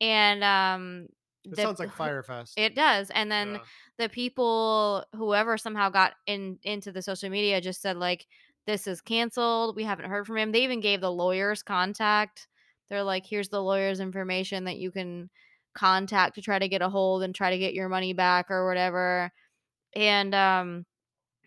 and 0.00 0.42
um 0.42 1.06
it 1.44 1.54
the- 1.56 1.62
sounds 1.62 1.78
like 1.78 1.92
Fyre 1.92 2.22
Fest. 2.22 2.54
it 2.58 2.74
does 2.74 3.10
and 3.10 3.30
then 3.30 3.54
Yeah. 3.54 3.60
the 3.98 4.08
people 4.08 5.04
whoever 5.14 5.56
somehow 5.56 5.88
got 5.90 6.14
in 6.26 6.58
into 6.64 6.90
the 6.92 7.02
social 7.02 7.30
media 7.30 7.60
just 7.60 7.80
said 7.82 7.96
like 7.96 8.26
this 8.66 8.86
is 8.86 9.00
canceled 9.00 9.76
we 9.76 9.84
haven't 9.84 10.10
heard 10.10 10.26
from 10.26 10.38
him 10.38 10.50
they 10.52 10.64
even 10.64 10.80
gave 10.80 11.00
the 11.00 11.12
lawyers 11.12 11.62
contact 11.62 12.48
they're 12.88 13.04
like 13.04 13.24
here's 13.26 13.48
the 13.50 13.62
lawyer's 13.62 14.00
information 14.00 14.64
that 14.64 14.76
you 14.78 14.90
can 14.90 15.30
contact 15.76 16.34
to 16.34 16.42
try 16.42 16.58
to 16.58 16.68
get 16.68 16.82
a 16.82 16.88
hold 16.88 17.22
and 17.22 17.34
try 17.34 17.50
to 17.50 17.58
get 17.58 17.74
your 17.74 17.88
money 17.88 18.12
back 18.12 18.50
or 18.50 18.66
whatever. 18.66 19.30
And 19.94 20.34
um 20.34 20.86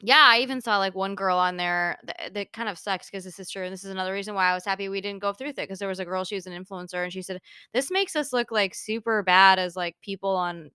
yeah 0.02 0.26
i 0.30 0.40
even 0.40 0.62
saw 0.62 0.78
like 0.78 0.96
one 0.96 1.16
girl 1.16 1.38
on 1.38 1.58
there 1.58 1.98
that, 2.06 2.34
that 2.34 2.54
kind 2.54 2.70
of 2.70 2.78
sucks 2.78 3.10
because 3.10 3.24
this 3.24 3.40
is 3.40 3.50
true 3.50 3.64
and 3.64 3.74
this 3.74 3.84
is 3.84 3.92
another 3.92 4.14
reason 4.14 4.34
why 4.34 4.50
i 4.50 4.54
was 4.54 4.66
happy 4.66 4.90
we 4.90 5.02
didn't 5.02 5.22
go 5.22 5.34
through 5.34 5.48
with 5.48 5.60
it 5.60 5.64
because 5.64 5.80
there 5.80 5.90
was 5.90 6.00
a 6.00 6.06
girl 6.06 6.24
she 6.24 6.36
was 6.36 6.48
an 6.48 6.54
influencer 6.66 7.04
and 7.04 7.12
she 7.14 7.22
said 7.22 7.42
this 7.74 7.92
makes 7.92 8.16
us 8.16 8.32
look 8.34 8.52
like 8.52 8.74
super 8.74 9.22
bad 9.24 9.60
as 9.60 9.76
like 9.76 9.96
people 10.02 10.36
on 10.36 10.72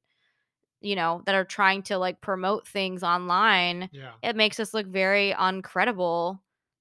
you 0.80 0.94
know 0.94 1.22
that 1.24 1.34
are 1.34 1.44
trying 1.44 1.82
to 1.82 1.96
like 1.96 2.20
promote 2.20 2.68
things 2.68 3.02
online. 3.02 3.88
Yeah. 3.92 4.12
it 4.22 4.36
makes 4.36 4.60
us 4.60 4.74
look 4.74 4.86
very 4.86 5.32
uncredible 5.32 6.40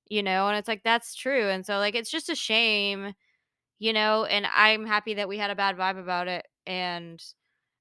you 0.10 0.22
know 0.22 0.48
and 0.50 0.58
it's 0.58 0.68
like 0.68 0.84
that's 0.84 1.16
true 1.16 1.50
and 1.50 1.66
so 1.66 1.78
like 1.78 1.96
it's 1.96 2.12
just 2.12 2.30
a 2.30 2.36
shame 2.36 3.14
you 3.80 3.94
know 3.94 4.26
and 4.26 4.46
i'm 4.54 4.86
happy 4.86 5.14
that 5.14 5.30
we 5.30 5.38
had 5.38 5.50
a 5.50 5.56
bad 5.56 5.78
vibe 5.78 5.98
about 6.00 6.28
it 6.28 6.46
and 6.68 7.22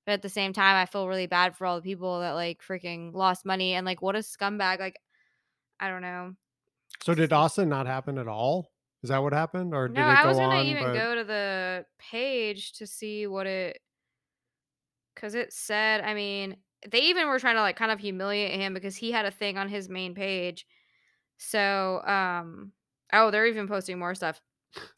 but 0.06 0.12
at 0.12 0.22
the 0.22 0.28
same 0.28 0.52
time 0.52 0.76
i 0.76 0.86
feel 0.86 1.08
really 1.08 1.26
bad 1.26 1.56
for 1.56 1.66
all 1.66 1.76
the 1.76 1.82
people 1.82 2.20
that 2.20 2.32
like 2.32 2.60
freaking 2.62 3.12
lost 3.14 3.44
money 3.46 3.74
and 3.74 3.86
like 3.86 4.02
what 4.02 4.16
a 4.16 4.20
scumbag 4.20 4.78
like 4.80 4.98
i 5.80 5.88
don't 5.88 6.02
know 6.02 6.32
So 7.04 7.14
did 7.14 7.32
Austin 7.32 7.68
not 7.68 7.86
happen 7.86 8.18
at 8.18 8.28
all? 8.28 8.70
Is 9.02 9.08
that 9.10 9.20
what 9.22 9.32
happened, 9.32 9.74
or 9.74 9.88
did 9.88 9.96
no 9.96 10.02
it 10.02 10.12
i 10.12 10.22
go 10.22 10.28
was 10.28 10.38
gonna 10.38 10.56
on? 10.56 10.66
even 10.66 10.84
but- 10.84 10.94
go 10.94 11.14
to 11.16 11.24
the 11.24 11.84
page 11.98 12.72
to 12.74 12.86
see 12.86 13.26
what 13.26 13.46
it 13.46 13.80
because 15.14 15.34
it 15.34 15.52
said 15.52 16.00
i 16.02 16.14
mean 16.14 16.56
they 16.90 17.00
even 17.00 17.28
were 17.28 17.38
trying 17.38 17.54
to 17.56 17.60
like 17.60 17.76
kind 17.76 17.92
of 17.92 18.00
humiliate 18.00 18.58
him 18.58 18.74
because 18.74 18.96
he 18.96 19.12
had 19.12 19.24
a 19.24 19.30
thing 19.30 19.56
on 19.58 19.68
his 19.68 19.88
main 19.88 20.14
page 20.14 20.66
so 21.38 22.00
um 22.06 22.72
oh 23.12 23.30
they're 23.30 23.46
even 23.46 23.68
posting 23.68 23.98
more 23.98 24.14
stuff 24.14 24.40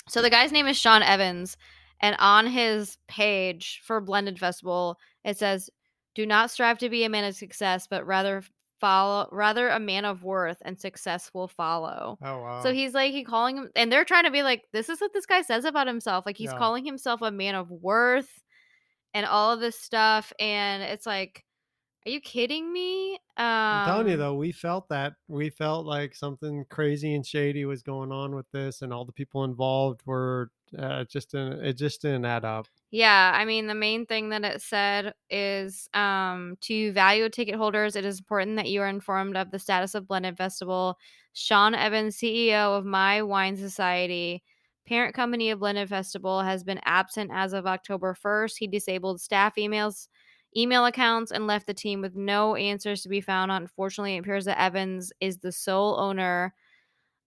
so 0.08 0.22
the 0.22 0.30
guy's 0.30 0.52
name 0.52 0.66
is 0.66 0.76
sean 0.78 1.02
evans 1.02 1.56
And 2.00 2.16
on 2.18 2.46
his 2.46 2.98
page 3.08 3.80
for 3.84 4.00
Blended 4.00 4.38
Festival, 4.38 4.98
it 5.24 5.38
says, 5.38 5.70
"Do 6.14 6.26
not 6.26 6.50
strive 6.50 6.78
to 6.78 6.88
be 6.90 7.04
a 7.04 7.08
man 7.08 7.24
of 7.24 7.34
success, 7.36 7.86
but 7.86 8.06
rather 8.06 8.42
follow 8.80 9.28
rather 9.32 9.68
a 9.68 9.78
man 9.80 10.04
of 10.04 10.22
worth 10.24 10.58
and 10.64 10.78
success 10.80 11.32
will 11.34 11.48
follow." 11.48 12.18
Oh 12.22 12.40
wow. 12.42 12.60
So 12.60 12.72
he's 12.72 12.94
like 12.94 13.12
he 13.12 13.24
calling 13.24 13.56
him 13.58 13.70
and 13.76 13.90
they're 13.92 14.04
trying 14.04 14.24
to 14.24 14.30
be 14.30 14.42
like 14.42 14.64
this 14.72 14.88
is 14.88 15.00
what 15.00 15.12
this 15.12 15.26
guy 15.26 15.42
says 15.42 15.64
about 15.64 15.86
himself. 15.86 16.26
Like 16.26 16.36
he's 16.36 16.52
Yeah. 16.52 16.58
calling 16.58 16.84
himself 16.84 17.22
a 17.22 17.30
man 17.30 17.54
of 17.54 17.70
worth 17.70 18.42
and 19.14 19.26
all 19.26 19.52
of 19.52 19.60
this 19.60 19.78
stuff 19.78 20.32
and 20.40 20.82
it's 20.82 21.06
like 21.06 21.44
are 22.06 22.10
you 22.10 22.20
kidding 22.20 22.72
me? 22.72 23.14
Um 23.14 23.18
I'm 23.38 23.86
telling 23.86 24.08
you 24.08 24.16
though, 24.16 24.34
we 24.34 24.52
felt 24.52 24.88
that 24.90 25.14
we 25.28 25.50
felt 25.50 25.86
like 25.86 26.14
something 26.14 26.64
crazy 26.68 27.14
and 27.14 27.26
shady 27.26 27.64
was 27.64 27.82
going 27.82 28.12
on 28.12 28.34
with 28.34 28.50
this, 28.52 28.82
and 28.82 28.92
all 28.92 29.04
the 29.04 29.12
people 29.12 29.44
involved 29.44 30.02
were 30.06 30.50
uh, 30.78 31.04
just 31.04 31.30
didn't, 31.30 31.64
it 31.64 31.74
just 31.74 32.02
didn't 32.02 32.24
add 32.24 32.44
up. 32.44 32.66
Yeah, 32.90 33.32
I 33.34 33.44
mean 33.44 33.66
the 33.66 33.74
main 33.74 34.06
thing 34.06 34.28
that 34.30 34.44
it 34.44 34.62
said 34.62 35.14
is 35.30 35.88
um 35.94 36.56
to 36.62 36.92
value 36.92 37.28
ticket 37.28 37.56
holders, 37.56 37.96
it 37.96 38.04
is 38.04 38.18
important 38.18 38.56
that 38.56 38.68
you 38.68 38.82
are 38.82 38.88
informed 38.88 39.36
of 39.36 39.50
the 39.50 39.58
status 39.58 39.94
of 39.94 40.06
Blended 40.06 40.36
Festival. 40.36 40.98
Sean 41.32 41.74
Evans, 41.74 42.16
CEO 42.16 42.78
of 42.78 42.84
My 42.84 43.22
Wine 43.22 43.56
Society, 43.56 44.44
parent 44.86 45.14
company 45.14 45.50
of 45.50 45.58
Blended 45.58 45.88
Festival, 45.88 46.42
has 46.42 46.62
been 46.62 46.80
absent 46.84 47.30
as 47.34 47.52
of 47.52 47.66
October 47.66 48.14
1st. 48.14 48.54
He 48.58 48.68
disabled 48.68 49.20
staff 49.20 49.54
emails, 49.56 50.08
email 50.56 50.86
accounts, 50.86 51.32
and 51.32 51.46
left 51.46 51.66
the 51.66 51.74
team 51.74 52.00
with 52.00 52.14
no 52.16 52.54
answers 52.56 53.02
to 53.02 53.08
be 53.08 53.20
found. 53.20 53.50
Unfortunately, 53.52 54.16
it 54.16 54.20
appears 54.20 54.44
that 54.46 54.60
Evans 54.60 55.12
is 55.20 55.38
the 55.38 55.52
sole 55.52 55.98
owner 55.98 56.54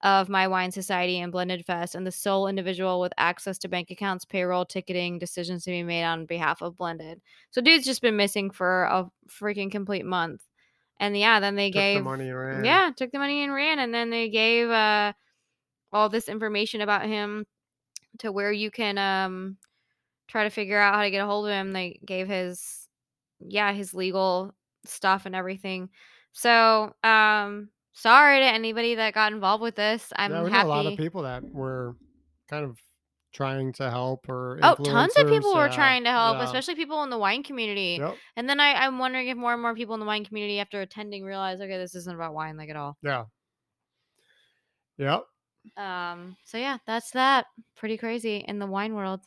of 0.03 0.29
My 0.29 0.47
Wine 0.47 0.71
Society 0.71 1.19
and 1.19 1.31
Blended 1.31 1.65
Fest, 1.65 1.95
and 1.95 2.05
the 2.05 2.11
sole 2.11 2.47
individual 2.47 2.99
with 2.99 3.13
access 3.17 3.57
to 3.59 3.67
bank 3.67 3.89
accounts, 3.89 4.25
payroll, 4.25 4.65
ticketing, 4.65 5.17
decisions 5.19 5.63
to 5.65 5.71
be 5.71 5.83
made 5.83 6.03
on 6.03 6.25
behalf 6.27 6.61
of 6.61 6.77
Blended. 6.77 7.21
So, 7.51 7.61
dude's 7.61 7.85
just 7.85 8.01
been 8.01 8.15
missing 8.15 8.51
for 8.51 8.83
a 8.83 9.09
freaking 9.27 9.71
complete 9.71 10.05
month. 10.05 10.43
And 10.99 11.17
yeah, 11.17 11.39
then 11.39 11.55
they 11.55 11.69
Took 11.71 11.73
gave 11.73 11.99
the 11.99 12.03
money 12.03 12.29
and 12.29 12.37
ran. 12.37 12.65
yeah, 12.65 12.91
took 12.95 13.11
the 13.11 13.19
money 13.19 13.43
and 13.43 13.53
ran, 13.53 13.79
and 13.79 13.93
then 13.93 14.09
they 14.09 14.29
gave 14.29 14.69
uh 14.69 15.13
all 15.91 16.09
this 16.09 16.27
information 16.29 16.81
about 16.81 17.05
him 17.05 17.45
to 18.19 18.31
where 18.31 18.51
you 18.51 18.71
can 18.71 18.97
um 18.97 19.57
try 20.27 20.43
to 20.43 20.49
figure 20.49 20.79
out 20.79 20.95
how 20.95 21.03
to 21.03 21.11
get 21.11 21.23
a 21.23 21.25
hold 21.25 21.47
of 21.47 21.51
him. 21.53 21.73
They 21.73 21.99
gave 22.05 22.27
his 22.27 22.76
yeah, 23.39 23.73
his 23.73 23.93
legal 23.93 24.53
stuff 24.85 25.25
and 25.25 25.35
everything. 25.35 25.89
So, 26.31 26.93
um 27.03 27.69
sorry 27.93 28.39
to 28.39 28.45
anybody 28.45 28.95
that 28.95 29.13
got 29.13 29.33
involved 29.33 29.63
with 29.63 29.75
this. 29.75 30.13
I'm 30.15 30.31
yeah, 30.31 30.43
we 30.43 30.51
happy. 30.51 30.65
a 30.65 30.69
lot 30.69 30.85
of 30.85 30.97
people 30.97 31.23
that 31.23 31.43
were 31.43 31.95
kind 32.49 32.63
of 32.63 32.77
trying 33.33 33.73
to 33.73 33.89
help 33.89 34.27
or 34.29 34.59
Oh, 34.63 34.75
tons 34.75 35.15
of 35.17 35.27
people 35.27 35.53
influencers, 35.53 35.69
were 35.69 35.69
trying 35.69 36.03
to 36.05 36.11
help, 36.11 36.37
yeah. 36.37 36.45
especially 36.45 36.75
people 36.75 37.03
in 37.03 37.09
the 37.09 37.17
wine 37.17 37.43
community. 37.43 37.97
Yep. 37.99 38.15
And 38.35 38.49
then 38.49 38.59
I, 38.59 38.73
I'm 38.73 38.99
wondering 38.99 39.27
if 39.27 39.37
more 39.37 39.53
and 39.53 39.61
more 39.61 39.75
people 39.75 39.93
in 39.95 39.99
the 39.99 40.05
wine 40.05 40.25
community, 40.25 40.59
after 40.59 40.81
attending, 40.81 41.23
realize, 41.23 41.59
okay, 41.59 41.77
this 41.77 41.93
isn't 41.95 42.15
about 42.15 42.33
wine 42.33 42.57
like 42.57 42.69
at 42.69 42.75
all. 42.75 42.97
Yeah. 43.03 43.25
Yep. 44.97 45.25
Um. 45.75 46.37
So 46.45 46.57
yeah, 46.57 46.77
that's 46.87 47.11
that. 47.11 47.45
Pretty 47.75 47.97
crazy 47.97 48.37
in 48.47 48.59
the 48.59 48.65
wine 48.67 48.95
world. 48.95 49.21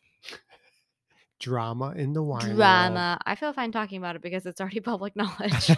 Drama 1.40 1.94
in 1.96 2.12
the 2.12 2.22
wine. 2.22 2.44
world. 2.44 2.56
Drama. 2.56 3.18
I 3.26 3.34
feel 3.34 3.52
fine 3.52 3.72
talking 3.72 3.98
about 3.98 4.16
it 4.16 4.22
because 4.22 4.46
it's 4.46 4.60
already 4.60 4.80
public 4.80 5.16
knowledge. 5.16 5.70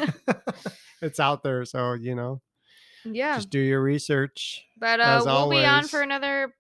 it's 1.03 1.21
out 1.21 1.43
there, 1.43 1.65
so 1.65 1.95
you 1.95 2.15
know, 2.15 2.43
yeah. 3.05 3.37
just 3.37 3.51
do 3.51 3.61
your 3.61 3.83
research. 3.83 4.65
But 4.77 5.01
uh, 5.01 5.23
we'll 5.25 5.51
be 5.51 5.65
on 5.65 5.89
for 5.89 6.03
another 6.03 6.55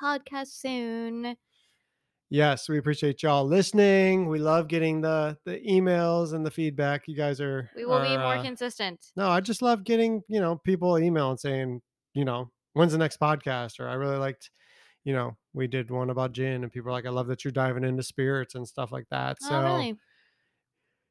podcast 0.00 0.48
soon. 0.48 1.36
Yes, 2.30 2.68
we 2.68 2.76
appreciate 2.76 3.22
y'all 3.22 3.46
listening. 3.46 4.28
We 4.28 4.38
love 4.38 4.68
getting 4.68 5.00
the 5.00 5.38
the 5.46 5.58
emails 5.60 6.34
and 6.34 6.44
the 6.44 6.50
feedback. 6.50 7.08
You 7.08 7.16
guys 7.16 7.40
are. 7.40 7.70
We 7.74 7.86
will 7.86 8.02
be 8.02 8.16
more 8.18 8.36
uh, 8.36 8.42
consistent. 8.42 9.06
No, 9.16 9.30
I 9.30 9.40
just 9.40 9.62
love 9.62 9.82
getting, 9.84 10.22
you 10.28 10.40
know, 10.40 10.60
people 10.62 10.98
email 10.98 11.30
and 11.30 11.40
saying, 11.40 11.80
you 12.12 12.26
know, 12.26 12.50
when's 12.74 12.92
the 12.92 12.98
next 12.98 13.18
podcast? 13.18 13.80
Or 13.80 13.88
I 13.88 13.94
really 13.94 14.18
liked, 14.18 14.50
you 15.04 15.14
know, 15.14 15.38
we 15.58 15.66
did 15.66 15.90
one 15.90 16.08
about 16.08 16.32
gin 16.32 16.62
and 16.62 16.72
people 16.72 16.88
are 16.88 16.92
like, 16.92 17.04
I 17.04 17.10
love 17.10 17.26
that 17.26 17.44
you're 17.44 17.52
diving 17.52 17.84
into 17.84 18.02
spirits 18.02 18.54
and 18.54 18.66
stuff 18.66 18.92
like 18.92 19.06
that. 19.10 19.42
So 19.42 19.56
oh, 19.56 19.62
really? 19.62 19.96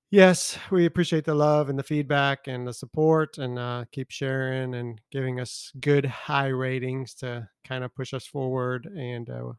yes, 0.09 0.57
we 0.71 0.85
appreciate 0.85 1.25
the 1.25 1.35
love 1.35 1.69
and 1.69 1.77
the 1.77 1.83
feedback 1.83 2.47
and 2.47 2.65
the 2.65 2.73
support 2.73 3.37
and 3.37 3.59
uh, 3.59 3.83
keep 3.91 4.09
sharing 4.09 4.73
and 4.73 4.99
giving 5.11 5.39
us 5.39 5.71
good 5.81 6.05
high 6.05 6.47
ratings 6.47 7.13
to 7.15 7.47
kind 7.65 7.83
of 7.83 7.93
push 7.93 8.13
us 8.13 8.25
forward. 8.25 8.85
And 8.85 9.29
uh, 9.29 9.51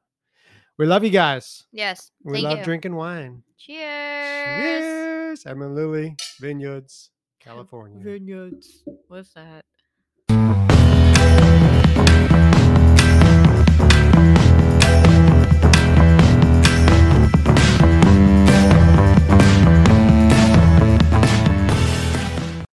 we 0.78 0.86
love 0.86 1.04
you 1.04 1.10
guys. 1.10 1.66
Yes. 1.70 2.10
We 2.24 2.32
Thank 2.34 2.44
love 2.44 2.58
you. 2.58 2.64
drinking 2.64 2.96
wine. 2.96 3.42
Cheers. 3.58 5.42
Cheers. 5.42 5.46
Em 5.46 5.60
and 5.60 5.74
Lily, 5.74 6.16
Vineyards, 6.40 7.10
California. 7.40 8.02
Vineyards. 8.02 8.82
What's 9.08 9.34
that? 9.34 9.66